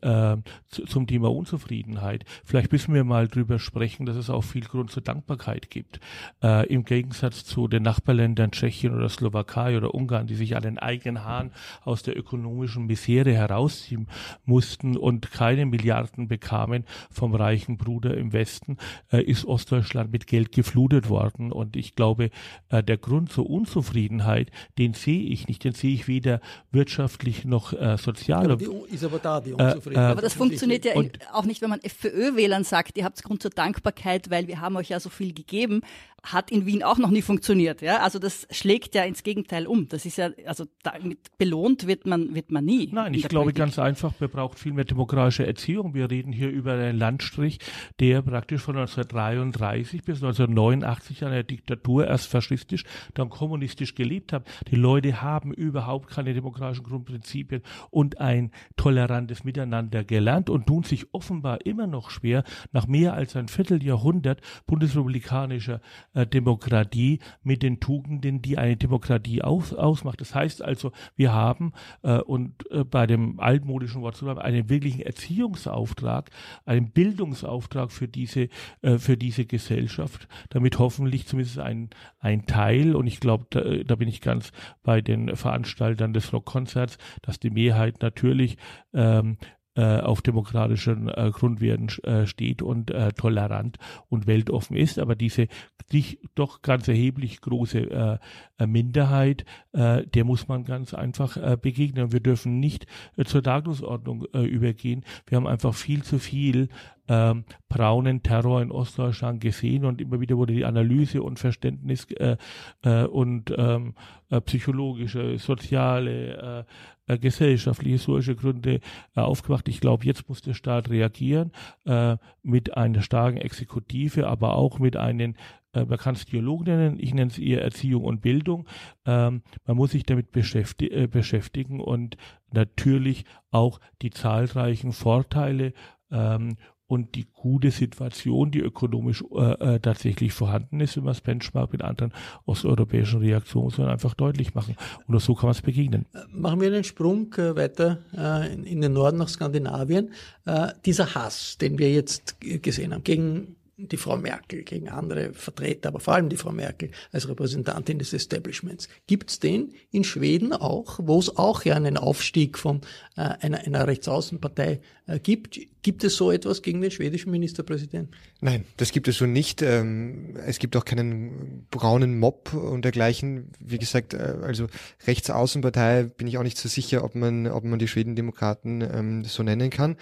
[0.71, 2.25] zum Thema Unzufriedenheit.
[2.45, 6.01] Vielleicht müssen wir mal drüber sprechen, dass es auch viel Grund zur Dankbarkeit gibt gibt.
[6.43, 10.79] Äh, Im Gegensatz zu den Nachbarländern Tschechien oder Slowakei oder Ungarn, die sich an den
[10.79, 11.53] eigenen Haaren
[11.85, 14.09] aus der ökonomischen Misere herausziehen
[14.45, 18.77] mussten und keine Milliarden bekamen vom reichen Bruder im Westen,
[19.13, 21.53] äh, ist Ostdeutschland mit Geld geflutet worden.
[21.53, 22.31] Und ich glaube,
[22.69, 27.73] äh, der Grund zur Unzufriedenheit, den sehe ich nicht, den sehe ich weder wirtschaftlich noch
[27.73, 28.49] äh, sozial.
[28.49, 30.11] Ja, die, ist aber da, die äh, Unzufriedenheit.
[30.11, 30.95] aber das funktioniert ja
[31.33, 34.91] auch nicht, wenn man FPÖ-Wählern sagt, ihr habt Grund zur Dankbarkeit, weil wir haben euch
[34.91, 35.87] ja so viel gegeben geben,
[36.33, 37.83] hat in Wien auch noch nie funktioniert.
[37.83, 37.99] Ja?
[37.99, 39.89] Also das schlägt ja ins Gegenteil um.
[39.89, 42.89] Das ist ja, also damit belohnt wird man, wird man nie.
[42.93, 43.59] Nein, ich glaube Politik.
[43.59, 45.95] ganz einfach, wir brauchen viel mehr demokratische Erziehung.
[45.95, 47.59] Wir reden hier über einen Landstrich,
[48.01, 52.85] der praktisch von 1933 bis 1989 an der Diktatur erst faschistisch,
[53.15, 54.47] dann kommunistisch gelebt hat.
[54.71, 61.07] Die Leute haben überhaupt keine demokratischen Grundprinzipien und ein tolerantes Miteinander gelernt und tun sich
[61.15, 65.81] offenbar immer noch schwer, nach mehr als ein Vierteljahrhundert bundesrepublikanische demokratischer
[66.15, 70.21] äh, Demokratie mit den Tugenden, die eine Demokratie aus, ausmacht.
[70.21, 74.69] Das heißt also, wir haben äh, und äh, bei dem altmodischen Wort zu bleiben, einen
[74.69, 76.31] wirklichen Erziehungsauftrag,
[76.65, 78.49] einen Bildungsauftrag für diese
[78.83, 83.95] äh, für diese Gesellschaft, damit hoffentlich zumindest ein ein Teil und ich glaube, da, da
[83.97, 84.53] bin ich ganz
[84.83, 88.57] bei den Veranstaltern des Rockkonzerts, dass die Mehrheit natürlich
[88.93, 89.39] ähm,
[89.77, 94.99] äh, auf demokratischen äh, Grundwerten äh, steht und äh, tolerant und weltoffen ist.
[94.99, 95.49] Aber diese
[95.93, 98.19] dich doch ganz erheblich große
[98.59, 102.13] äh, Minderheit, äh, der muss man ganz einfach äh, begegnen.
[102.13, 102.87] Wir dürfen nicht
[103.17, 105.05] äh, zur Tagesordnung äh, übergehen.
[105.27, 106.69] Wir haben einfach viel zu viel
[107.09, 112.37] ähm, braunen Terror in Ostdeutschland gesehen und immer wieder wurde die Analyse und Verständnis äh,
[112.83, 113.95] äh, und ähm,
[114.31, 116.65] äh, psychologische, soziale,
[117.07, 118.81] äh, äh, gesellschaftliche, historische Gründe
[119.15, 119.69] äh, aufgemacht.
[119.69, 121.53] Ich glaube, jetzt muss der Staat reagieren
[121.85, 125.35] äh, mit einer starken Exekutive, aber auch mit einem
[125.73, 128.67] äh, man kann es Dialog nennen, ich nenne es eher Erziehung und Bildung.
[129.05, 132.17] Ähm, man muss sich damit beschäfti äh, beschäftigen und
[132.53, 135.75] natürlich auch die zahlreichen Vorteile
[136.11, 141.21] ähm, und die gute Situation, die ökonomisch äh, äh, tatsächlich vorhanden ist, wenn man es
[141.21, 142.13] benchmark mit anderen
[142.45, 144.77] osteuropäischen Reaktionen, muss man einfach deutlich machen.
[145.07, 146.07] Und so kann man es begegnen.
[146.15, 150.13] Äh, machen wir einen Sprung äh, weiter äh, in, in, den Norden nach Skandinavien.
[150.45, 155.91] Äh, dieser Hass, den wir jetzt gesehen haben gegen die Frau Merkel, gegen andere Vertreter,
[155.91, 158.89] aber vor allem die Frau Merkel als Repräsentantin des Establishments.
[159.07, 162.81] Gibt es den in Schweden auch, wo es auch ja einen Aufstieg von
[163.17, 164.81] äh, einer, einer Rechtsaußenpartei
[165.23, 165.61] gibt?
[165.83, 168.13] Gibt es so etwas gegen den schwedischen Ministerpräsidenten?
[168.41, 169.63] Nein, das gibt es so nicht.
[169.63, 173.53] Ähm, es gibt auch keinen braunen Mob und dergleichen.
[173.61, 174.67] Wie gesagt, äh, also
[175.07, 179.45] Rechtsaußenpartei bin ich auch nicht so sicher, ob man, ob man die Schwedendemokraten ähm, so
[179.45, 179.97] nennen kann.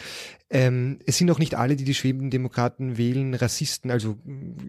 [0.48, 4.16] Ähm, es sind auch nicht alle, die die Schwedendemokraten wählen, Rassisten, also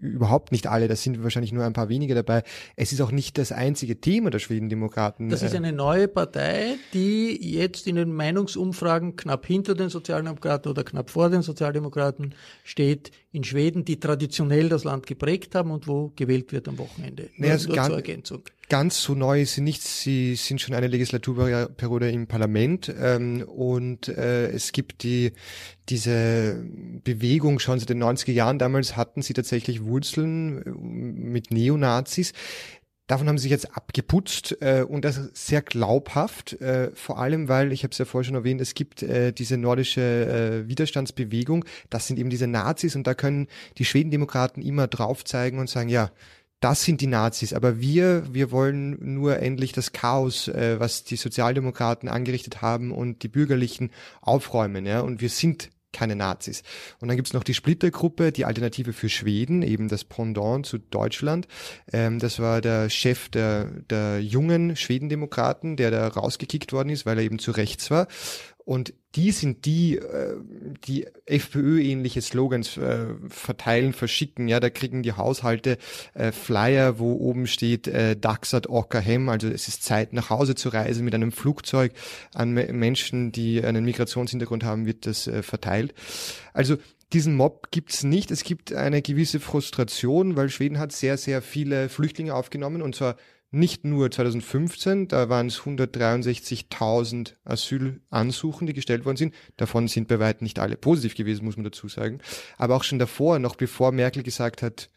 [0.02, 0.88] überhaupt nicht alle.
[0.88, 2.42] Das sind wahrscheinlich nur ein paar wenige dabei.
[2.74, 5.28] Es ist auch nicht das einzige Thema der Schwedendemokraten.
[5.28, 9.88] Das ist eine neue Partei, die jetzt in den Meinungsumfragen knapp hinter den
[10.26, 12.34] Sozialdemokraten oder knapp vor den Sozialdemokraten
[12.64, 17.30] steht in Schweden, die traditionell das Land geprägt haben und wo gewählt wird am Wochenende.
[17.36, 18.42] Naja, also nur, nur zur Ergänzung.
[18.68, 19.82] Ganz so neu ist sie nicht.
[19.82, 25.32] Sie sind schon eine Legislaturperiode im Parlament ähm, und äh, es gibt die
[25.88, 26.64] diese
[27.04, 28.58] Bewegung schon seit den 90er Jahren.
[28.58, 32.32] Damals hatten sie tatsächlich Wurzeln äh, mit Neonazis.
[33.06, 37.70] Davon haben sie sich jetzt abgeputzt äh, und das sehr glaubhaft, äh, vor allem weil,
[37.70, 40.00] ich habe es ja vorher schon erwähnt, es gibt äh, diese nordische
[40.64, 43.46] äh, Widerstandsbewegung, das sind eben diese Nazis und da können
[43.78, 46.10] die Schwedendemokraten immer drauf zeigen und sagen, ja,
[46.58, 51.16] das sind die Nazis, aber wir, wir wollen nur endlich das Chaos, äh, was die
[51.16, 53.90] Sozialdemokraten angerichtet haben und die Bürgerlichen
[54.20, 56.62] aufräumen, ja, und wir sind keine Nazis.
[57.00, 61.48] Und dann gibt's noch die Splittergruppe, die Alternative für Schweden, eben das Pendant zu Deutschland.
[61.92, 67.18] Ähm, das war der Chef der, der jungen Schwedendemokraten, der da rausgekickt worden ist, weil
[67.18, 68.08] er eben zu rechts war.
[68.66, 70.34] Und die sind die, äh,
[70.88, 74.48] die FPÖ-ähnliche Slogans äh, verteilen, verschicken.
[74.48, 75.78] Ja, da kriegen die Haushalte
[76.14, 80.68] äh, Flyer, wo oben steht äh, Daxat Ockerhem, also es ist Zeit nach Hause zu
[80.68, 81.92] reisen mit einem Flugzeug.
[82.34, 85.94] An Menschen, die einen Migrationshintergrund haben, wird das äh, verteilt.
[86.52, 86.76] Also
[87.12, 88.32] diesen Mob gibt's nicht.
[88.32, 93.14] Es gibt eine gewisse Frustration, weil Schweden hat sehr, sehr viele Flüchtlinge aufgenommen und zwar
[93.50, 99.34] nicht nur 2015, da waren es 163.000 Asylansuchen, die gestellt worden sind.
[99.56, 102.18] Davon sind bei weitem nicht alle positiv gewesen, muss man dazu sagen.
[102.58, 104.90] Aber auch schon davor, noch bevor Merkel gesagt hat,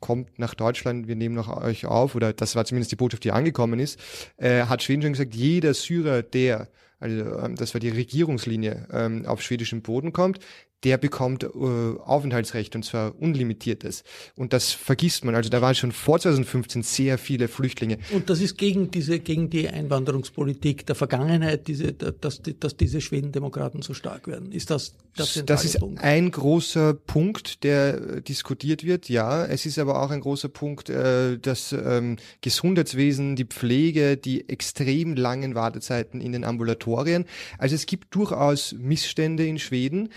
[0.00, 3.32] kommt nach Deutschland, wir nehmen noch euch auf, oder das war zumindest die Botschaft, die
[3.32, 3.98] angekommen ist,
[4.36, 6.68] äh, hat Schweden schon gesagt, jeder Syrer, der
[7.00, 10.40] also ähm, das war die Regierungslinie, ähm, auf schwedischem Boden kommt,
[10.84, 14.04] der bekommt äh, Aufenthaltsrecht und zwar unlimitiertes.
[14.36, 15.34] Und das vergisst man.
[15.34, 17.98] Also da waren schon vor 2015 sehr viele Flüchtlinge.
[18.12, 23.82] Und das ist gegen diese, gegen die Einwanderungspolitik der Vergangenheit, diese, dass, dass diese Schwedendemokraten
[23.82, 24.52] so stark werden.
[24.52, 26.02] Ist das das, das ist Punkt?
[26.02, 29.08] ein großer Punkt, der diskutiert wird.
[29.08, 34.48] Ja, es ist aber auch ein großer Punkt, äh, das ähm, Gesundheitswesen, die Pflege, die
[34.48, 37.24] extrem langen Wartezeiten in den Ambulatorien.
[37.58, 40.10] Also es gibt durchaus Missstände in Schweden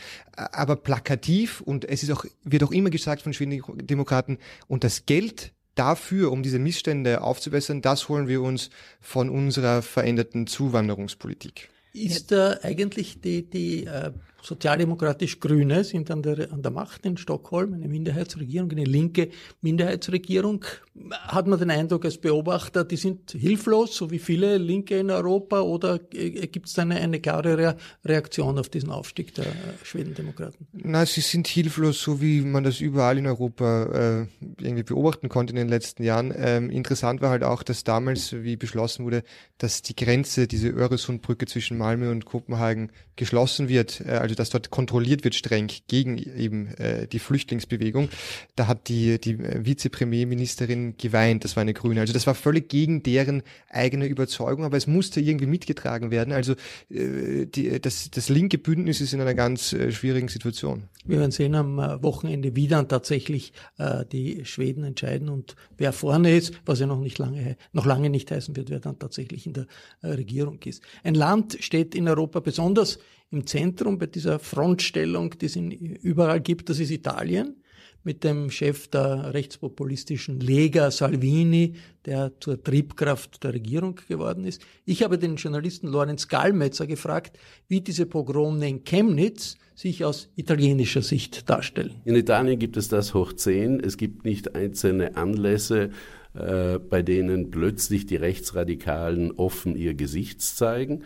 [0.53, 4.37] aber plakativ und es ist auch, wird auch immer gesagt von Schweden Demokraten,
[4.67, 10.47] und das Geld dafür, um diese Missstände aufzubessern, das holen wir uns von unserer veränderten
[10.47, 11.69] Zuwanderungspolitik.
[11.93, 14.11] Ist da eigentlich die, die äh,
[14.41, 19.29] sozialdemokratisch-Grüne sind an der, an der Macht in Stockholm, eine Minderheitsregierung, eine linke
[19.61, 20.65] Minderheitsregierung.
[21.11, 25.61] Hat man den Eindruck als Beobachter, die sind hilflos, so wie viele Linke in Europa,
[25.61, 29.49] oder gibt es eine, eine klare Reaktion auf diesen Aufstieg der äh,
[29.83, 30.67] Schwedendemokraten?
[30.73, 33.85] Na, sie sind hilflos, so wie man das überall in Europa
[34.21, 34.27] äh,
[34.59, 36.33] irgendwie beobachten konnte in den letzten Jahren.
[36.35, 39.23] Ähm, interessant war halt auch, dass damals, wie beschlossen wurde,
[39.57, 44.01] dass die Grenze, diese Öresundbrücke zwischen Malmö und Kopenhagen geschlossen wird.
[44.01, 48.09] Äh, also dass dort kontrolliert wird streng gegen eben äh, die Flüchtlingsbewegung.
[48.55, 52.01] Da hat die, die Vizepremierministerin geweint, das war eine Grüne.
[52.01, 56.33] Also das war völlig gegen deren eigene Überzeugung, aber es musste irgendwie mitgetragen werden.
[56.33, 56.53] Also
[56.89, 60.83] äh, die, das, das linke Bündnis ist in einer ganz äh, schwierigen Situation.
[61.05, 65.93] Wir werden sehen am äh, Wochenende, wie dann tatsächlich äh, die Schweden entscheiden und wer
[65.93, 69.45] vorne ist, was ja noch nicht lange, noch lange nicht heißen wird, wer dann tatsächlich
[69.45, 69.67] in der
[70.01, 70.81] äh, Regierung ist.
[71.03, 72.99] Ein Land steht in Europa besonders
[73.31, 77.55] im Zentrum bei dieser Frontstellung, die es überall gibt, das ist Italien
[78.03, 84.63] mit dem Chef der rechtspopulistischen Lega Salvini, der zur Triebkraft der Regierung geworden ist.
[84.85, 91.01] Ich habe den Journalisten Lorenz Gallmetzer gefragt, wie diese Pogrome in Chemnitz sich aus italienischer
[91.01, 92.01] Sicht darstellen.
[92.05, 93.79] In Italien gibt es das hoch zehn.
[93.79, 95.91] Es gibt nicht einzelne Anlässe,
[96.33, 101.03] äh, bei denen plötzlich die Rechtsradikalen offen ihr Gesicht zeigen,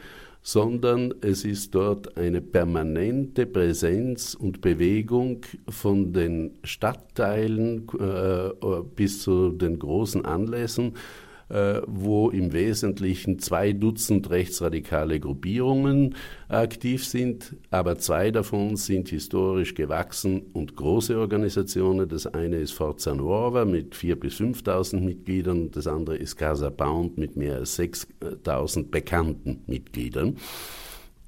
[0.47, 8.51] sondern es ist dort eine permanente Präsenz und Bewegung von den Stadtteilen äh,
[8.95, 16.15] bis zu den großen Anlässen äh, wo im Wesentlichen zwei Dutzend rechtsradikale Gruppierungen
[16.47, 22.09] aktiv sind, aber zwei davon sind historisch gewachsen und große Organisationen.
[22.09, 27.17] Das eine ist Forza Nuova mit 4.000 bis 5.000 Mitgliedern, das andere ist Casa Pound
[27.19, 30.37] mit mehr als 6.000 bekannten Mitgliedern.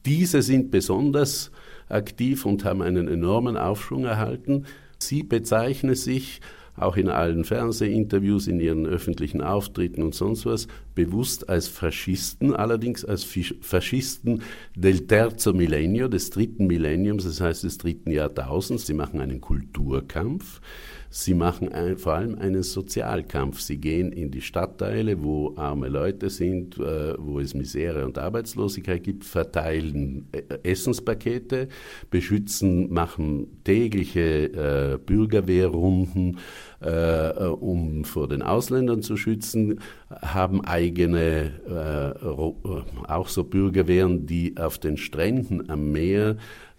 [0.06, 1.51] Diese sind besonders
[1.89, 4.65] aktiv und haben einen enormen Aufschwung erhalten.
[4.97, 6.41] Sie bezeichnen sich
[6.78, 13.04] auch in allen Fernsehinterviews, in ihren öffentlichen Auftritten und sonst was, bewusst als Faschisten, allerdings
[13.04, 13.28] als
[13.62, 14.42] Faschisten
[14.76, 18.86] del terzo millennio, des dritten Millenniums, das heißt des dritten Jahrtausends.
[18.86, 20.62] Sie machen einen Kulturkampf.
[21.10, 23.62] Sie machen ein, vor allem einen Sozialkampf.
[23.62, 29.04] Sie gehen in die Stadtteile, wo arme Leute sind, äh, wo es Misere und Arbeitslosigkeit
[29.04, 31.70] gibt, verteilen äh, Essenspakete,
[32.10, 36.40] beschützen, machen tägliche äh, Bürgerwehrrunden,
[36.80, 39.80] um vor den Ausländern zu schützen,
[40.22, 46.38] haben eigene, äh, auch so Bürgerwehren, die auf den Stränden am Meer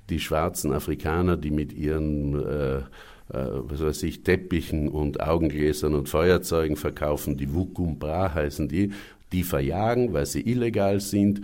[0.09, 2.83] die schwarzen Afrikaner, die mit ihren äh,
[3.31, 8.93] äh, was weiß ich, Teppichen und Augengläsern und Feuerzeugen verkaufen, die Wukumbra heißen die,
[9.33, 11.43] die verjagen, weil sie illegal sind.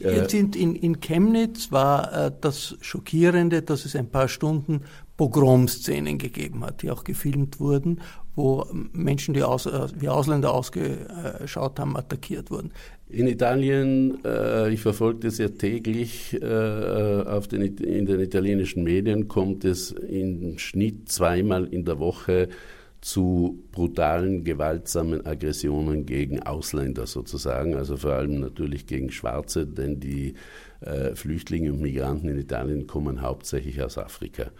[0.00, 4.82] Äh, Jetzt sind in, in Chemnitz war äh, das Schockierende, dass es ein paar Stunden
[5.16, 8.00] Pogromszenen gegeben hat, die auch gefilmt wurden,
[8.36, 12.70] wo Menschen, die aus, äh, wie Ausländer ausgeschaut haben, attackiert wurden.
[13.08, 19.26] In Italien, äh, ich verfolge das ja täglich äh, auf den, in den italienischen Medien,
[19.26, 22.48] kommt es im Schnitt zweimal in der Woche
[23.00, 30.34] zu brutalen, gewaltsamen Aggressionen gegen Ausländer sozusagen, also vor allem natürlich gegen Schwarze, denn die
[30.80, 34.50] äh, Flüchtlinge und Migranten in Italien kommen hauptsächlich aus Afrika.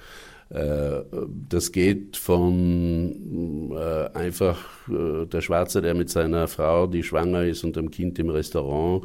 [0.50, 1.02] Äh,
[1.48, 4.58] das geht von äh, einfach
[4.88, 9.04] äh, der Schwarze, der mit seiner Frau, die schwanger ist und dem Kind im Restaurant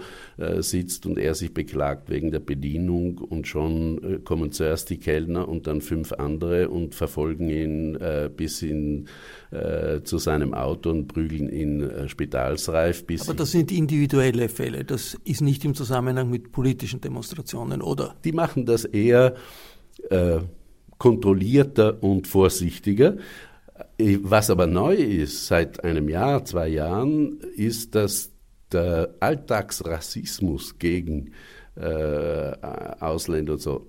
[0.60, 5.68] sitzt und er sich beklagt wegen der Bedienung und schon kommen zuerst die Kellner und
[5.68, 7.98] dann fünf andere und verfolgen ihn
[8.36, 9.08] bis in,
[10.04, 13.06] zu seinem Auto und prügeln ihn spitalsreif.
[13.06, 18.16] Bis Aber das sind individuelle Fälle, das ist nicht im Zusammenhang mit politischen Demonstrationen, oder?
[18.24, 19.36] Die machen das eher
[20.10, 20.40] äh,
[21.04, 23.18] kontrollierter und vorsichtiger.
[23.98, 28.32] Was aber neu ist seit einem Jahr, zwei Jahren, ist, dass
[28.72, 31.32] der Alltagsrassismus gegen
[31.76, 32.54] äh,
[33.02, 33.86] Ausländer und so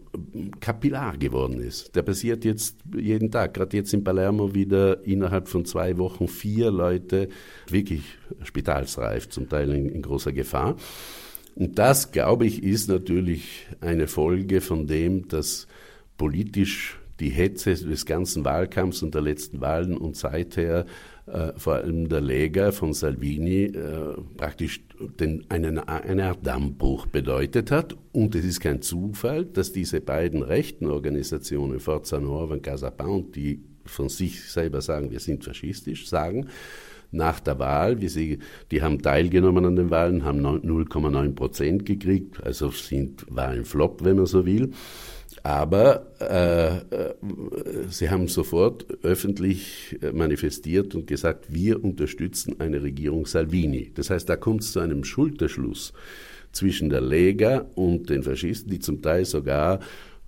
[0.59, 1.95] kapillar geworden ist.
[1.95, 3.55] Der passiert jetzt jeden Tag.
[3.55, 7.29] Gerade jetzt in Palermo wieder innerhalb von zwei Wochen vier Leute
[7.71, 8.03] wirklich
[8.43, 10.77] spitalsreif, zum Teil in, in großer Gefahr.
[11.55, 15.69] Und das, glaube ich, ist natürlich eine Folge von dem, dass
[16.17, 20.87] politisch die Hetze des ganzen Wahlkampfs und der letzten Wahlen und seither
[21.27, 24.83] äh, vor allem der Lega von Salvini äh, praktisch
[25.21, 27.97] den, einen, eine Art Dammbruch bedeutet hat.
[28.13, 33.37] Und es ist kein Zufall, dass diese beiden rechten Organisationen, Forza Nuova und Casa Pound,
[33.37, 36.49] die von sich selber sagen, wir sind faschistisch, sagen,
[37.11, 38.41] nach der Wahl, wie sie,
[38.71, 44.05] die haben teilgenommen an den Wahlen, haben 0,9 Prozent gekriegt, also sind, war ein Flop,
[44.05, 44.73] wenn man so will.
[45.45, 47.15] Aber äh, äh,
[47.91, 53.93] sie haben sofort öffentlich manifestiert und gesagt, wir unterstützen eine Regierung Salvini.
[53.95, 55.93] Das heißt, da kommt es zu einem Schulterschluss
[56.51, 59.81] zwischen der Lega und den Faschisten, die zum Teil sogar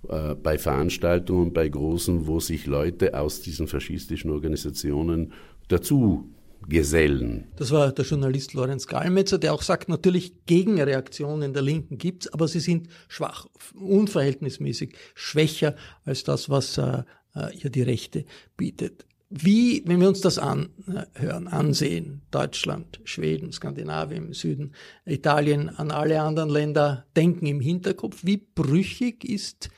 [0.07, 5.33] äh, bei Veranstaltungen, bei großen, wo sich Leute aus diesen faschistischen Organisationen
[5.67, 6.29] dazu
[6.67, 7.45] Gesellen.
[7.55, 12.47] Das war der Journalist Lorenz Gallmetzer, der auch sagt, natürlich Gegenreaktionen der Linken gibt's, aber
[12.47, 17.03] sie sind schwach, unverhältnismäßig schwächer als das, was äh,
[17.35, 18.25] äh, ihr die Rechte
[18.57, 19.05] bietet.
[19.29, 24.73] Wie, wenn wir uns das anhören, ansehen, Deutschland, Schweden, Skandinavien Süden,
[25.05, 29.69] Italien, an alle anderen Länder denken im Hinterkopf, wie brüchig ist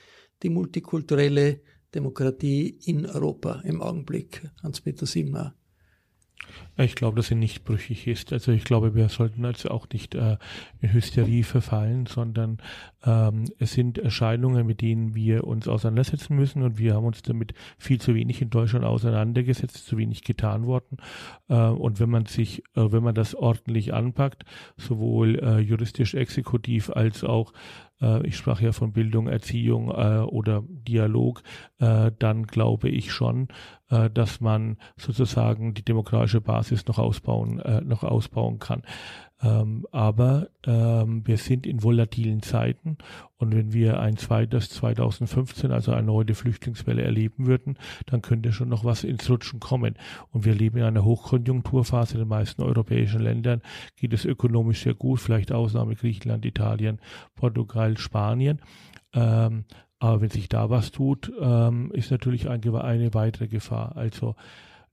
[0.43, 1.61] die multikulturelle
[1.95, 5.55] Demokratie in Europa im Augenblick, Hans-Peter Simmer?
[6.77, 8.31] Ich glaube, dass sie nicht brüchig ist.
[8.31, 10.37] Also ich glaube, wir sollten also auch nicht äh,
[10.81, 12.59] in Hysterie verfallen, sondern
[13.03, 17.53] ähm, es sind Erscheinungen, mit denen wir uns auseinandersetzen müssen und wir haben uns damit
[17.77, 20.97] viel zu wenig in Deutschland auseinandergesetzt, zu wenig getan worden.
[21.49, 24.45] Äh, und wenn man sich, äh, wenn man das ordentlich anpackt,
[24.77, 27.51] sowohl äh, juristisch, exekutiv als auch
[28.23, 31.43] ich sprach ja von Bildung, Erziehung äh, oder Dialog,
[31.79, 33.49] äh, dann glaube ich schon,
[33.89, 38.83] äh, dass man sozusagen die demokratische Basis noch ausbauen, äh, noch ausbauen kann.
[39.41, 42.97] Ähm, aber ähm, wir sind in volatilen Zeiten
[43.37, 48.67] und wenn wir ein zweites 2015, also eine neue Flüchtlingswelle erleben würden, dann könnte schon
[48.67, 49.95] noch was ins Rutschen kommen.
[50.31, 52.15] Und wir leben in einer Hochkonjunkturphase.
[52.15, 53.61] In den meisten europäischen Ländern
[53.95, 56.99] geht es ökonomisch sehr gut, vielleicht Ausnahme Griechenland, Italien,
[57.35, 58.59] Portugal, Spanien.
[59.13, 59.63] Ähm,
[59.99, 63.95] aber wenn sich da was tut, ähm, ist natürlich ein, eine weitere Gefahr.
[63.95, 64.35] Also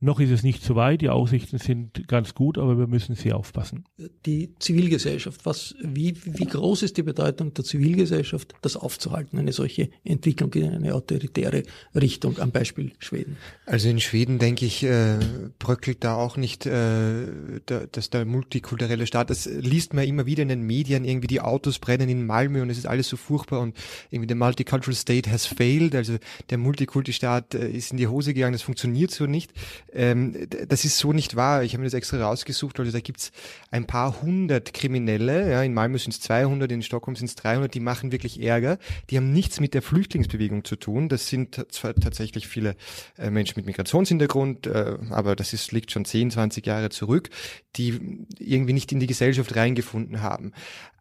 [0.01, 3.37] noch ist es nicht so weit, die Aussichten sind ganz gut, aber wir müssen sehr
[3.37, 3.85] aufpassen.
[4.27, 9.89] Die Zivilgesellschaft, was, wie, wie groß ist die Bedeutung der Zivilgesellschaft, das aufzuhalten, eine solche
[10.05, 11.63] Entwicklung in eine autoritäre
[11.95, 13.39] Richtung, am Beispiel Schweden?
[13.65, 15.19] Also in Schweden, denke ich, äh,
[15.59, 17.27] bröckelt da auch nicht äh,
[17.67, 21.41] der, dass der multikulturelle Staat, das liest man immer wieder in den Medien, irgendwie die
[21.41, 23.75] Autos brennen in Malmö und es ist alles so furchtbar und
[24.11, 26.17] irgendwie der Multicultural State has failed, also
[26.51, 29.53] der Multikulti-Staat äh, ist in die Hose gegangen, das funktioniert so nicht.
[29.97, 31.65] Ähm, das ist so nicht wahr.
[31.65, 33.33] Ich habe mir das extra rausgesucht, weil da gibt's
[33.71, 35.51] ein paar hundert Kriminelle.
[35.51, 37.73] Ja, in Malmö sind es 200, in Stockholm sind es 300.
[37.73, 38.79] Die machen wirklich Ärger.
[39.09, 41.09] Die haben nichts mit der Flüchtlingsbewegung zu tun.
[41.09, 42.77] Das sind zwar tatsächlich viele
[43.17, 47.31] äh, Menschen mit Migrationshintergrund, äh, aber das ist, liegt schon 10, 20 Jahre zurück,
[47.77, 50.53] die irgendwie nicht in die Gesellschaft reingefunden haben.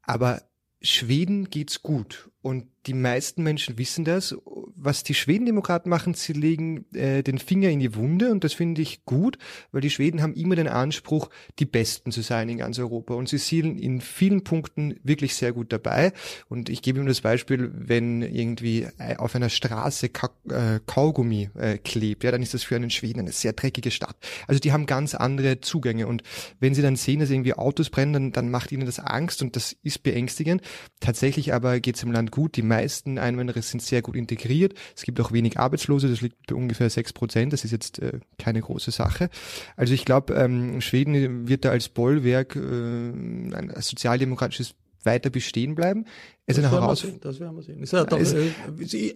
[0.03, 0.41] Aber
[0.81, 4.35] Schweden geht's gut und die meisten Menschen wissen das.
[4.75, 8.81] Was die Schwedendemokraten machen, sie legen äh, den Finger in die Wunde und das finde
[8.81, 9.37] ich gut,
[9.71, 11.29] weil die Schweden haben immer den Anspruch,
[11.59, 15.53] die Besten zu sein in ganz Europa und sie sind in vielen Punkten wirklich sehr
[15.53, 16.13] gut dabei.
[16.49, 21.49] Und ich gebe ihm das Beispiel, wenn irgendwie äh, auf einer Straße Ka äh, Kaugummi
[21.57, 24.17] äh, klebt, ja, dann ist das für einen Schweden eine sehr dreckige Stadt.
[24.47, 26.21] Also die haben ganz andere Zugänge und
[26.59, 29.55] wenn sie dann sehen, dass irgendwie Autos brennen, dann, dann macht ihnen das Angst und
[29.55, 30.61] das ist beängstigend.
[30.99, 32.55] Tatsächlich aber geht es im Land gut.
[32.55, 34.73] Die meisten Einwanderer sind sehr gut integriert.
[34.95, 37.53] Es gibt auch wenig Arbeitslose, das liegt bei ungefähr sechs Prozent.
[37.53, 39.29] Das ist jetzt äh, keine große Sache.
[39.75, 46.05] Also ich glaube, ähm, Schweden wird da als Bollwerk äh, ein sozialdemokratisches weiter bestehen bleiben.
[46.47, 47.81] Es das, werden wir sehen, das werden wir sehen.
[47.81, 48.51] Es hat auch, äh,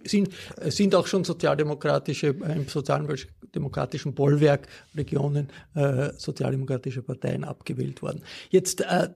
[0.04, 0.30] sind,
[0.64, 4.66] sind auch schon sozialdemokratische, äh, im sozialdemokratischen Bollwerk
[4.96, 8.22] Regionen äh, sozialdemokratische Parteien abgewählt worden.
[8.50, 9.10] Jetzt, äh,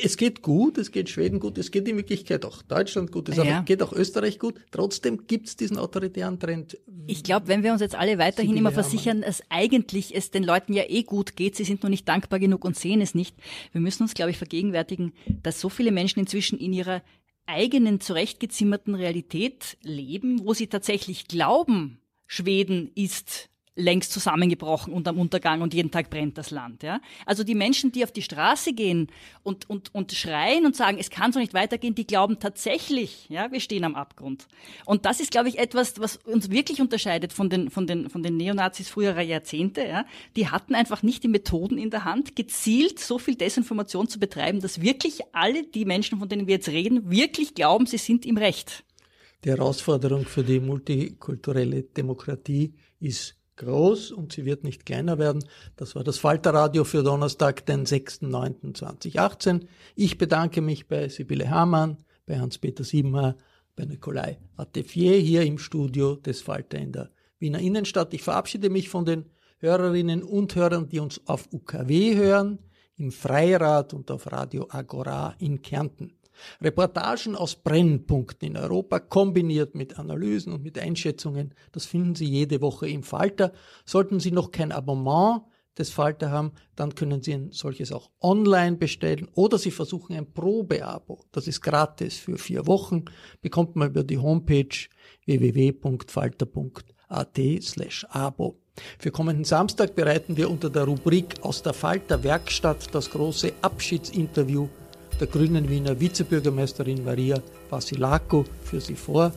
[0.00, 3.36] es geht gut, es geht Schweden gut, es geht in Wirklichkeit auch Deutschland gut, es
[3.36, 3.60] ja.
[3.62, 4.60] geht auch Österreich gut.
[4.70, 6.78] Trotzdem gibt es diesen autoritären Trend.
[7.08, 10.44] Ich glaube, wenn wir uns jetzt alle weiterhin Sibylle immer versichern, dass eigentlich es den
[10.44, 13.36] Leuten ja eh gut geht, sie sind nur nicht dankbar genug und sehen es nicht.
[13.72, 15.12] Wir müssen uns, glaube ich, vergegenwärtigen,
[15.42, 17.02] dass so viele Menschen inzwischen in ihrer
[17.46, 25.60] eigenen zurechtgezimmerten Realität leben, wo sie tatsächlich glauben, Schweden ist längst zusammengebrochen und am Untergang
[25.60, 26.82] und jeden Tag brennt das Land.
[26.82, 27.00] Ja?
[27.26, 29.08] Also die Menschen, die auf die Straße gehen
[29.42, 33.52] und, und, und schreien und sagen, es kann so nicht weitergehen, die glauben tatsächlich, ja,
[33.52, 34.48] wir stehen am Abgrund.
[34.86, 38.22] Und das ist, glaube ich, etwas, was uns wirklich unterscheidet von den, von den, von
[38.22, 39.86] den Neonazis früherer Jahrzehnte.
[39.86, 40.06] Ja?
[40.36, 44.60] Die hatten einfach nicht die Methoden in der Hand, gezielt so viel Desinformation zu betreiben,
[44.60, 48.38] dass wirklich alle die Menschen, von denen wir jetzt reden, wirklich glauben, sie sind im
[48.38, 48.84] Recht.
[49.44, 55.44] Die Herausforderung für die multikulturelle Demokratie ist groß und sie wird nicht kleiner werden.
[55.76, 59.66] Das war das Falterradio für Donnerstag, den 6.9.2018.
[59.94, 63.36] Ich bedanke mich bei Sibylle Hamann, bei Hans-Peter Siebenhaar,
[63.74, 68.14] bei Nikolai Attefier hier im Studio des Falter in der Wiener Innenstadt.
[68.14, 69.26] Ich verabschiede mich von den
[69.58, 72.58] Hörerinnen und Hörern, die uns auf UKW hören,
[72.96, 76.12] im Freirad und auf Radio Agora in Kärnten.
[76.60, 82.60] Reportagen aus Brennpunkten in Europa kombiniert mit Analysen und mit Einschätzungen, das finden Sie jede
[82.60, 83.52] Woche im Falter.
[83.84, 85.42] Sollten Sie noch kein Abonnement
[85.78, 90.32] des Falter haben, dann können Sie ein solches auch online bestellen oder Sie versuchen ein
[90.32, 91.24] Probeabo.
[91.32, 93.04] Das ist gratis für vier Wochen,
[93.42, 94.88] bekommt man über die Homepage
[95.26, 98.58] www.falter.at slash abo.
[98.98, 104.68] Für kommenden Samstag bereiten wir unter der Rubrik aus der Falter Werkstatt das große Abschiedsinterview
[105.20, 107.40] der grünen Wiener Vizebürgermeisterin Maria
[107.70, 109.32] Vasilako für Sie vor.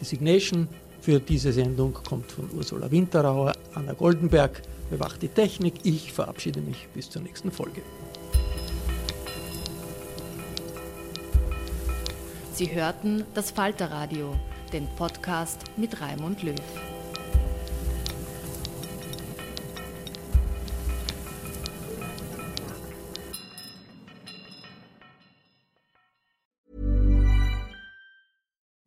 [0.00, 0.68] Die Signation
[1.00, 5.74] für diese Sendung kommt von Ursula Winterauer, Anna Goldenberg bewacht die Technik.
[5.84, 7.82] Ich verabschiede mich bis zur nächsten Folge.
[12.54, 14.34] Sie hörten das Falterradio,
[14.72, 16.54] den Podcast mit Raimund Löw.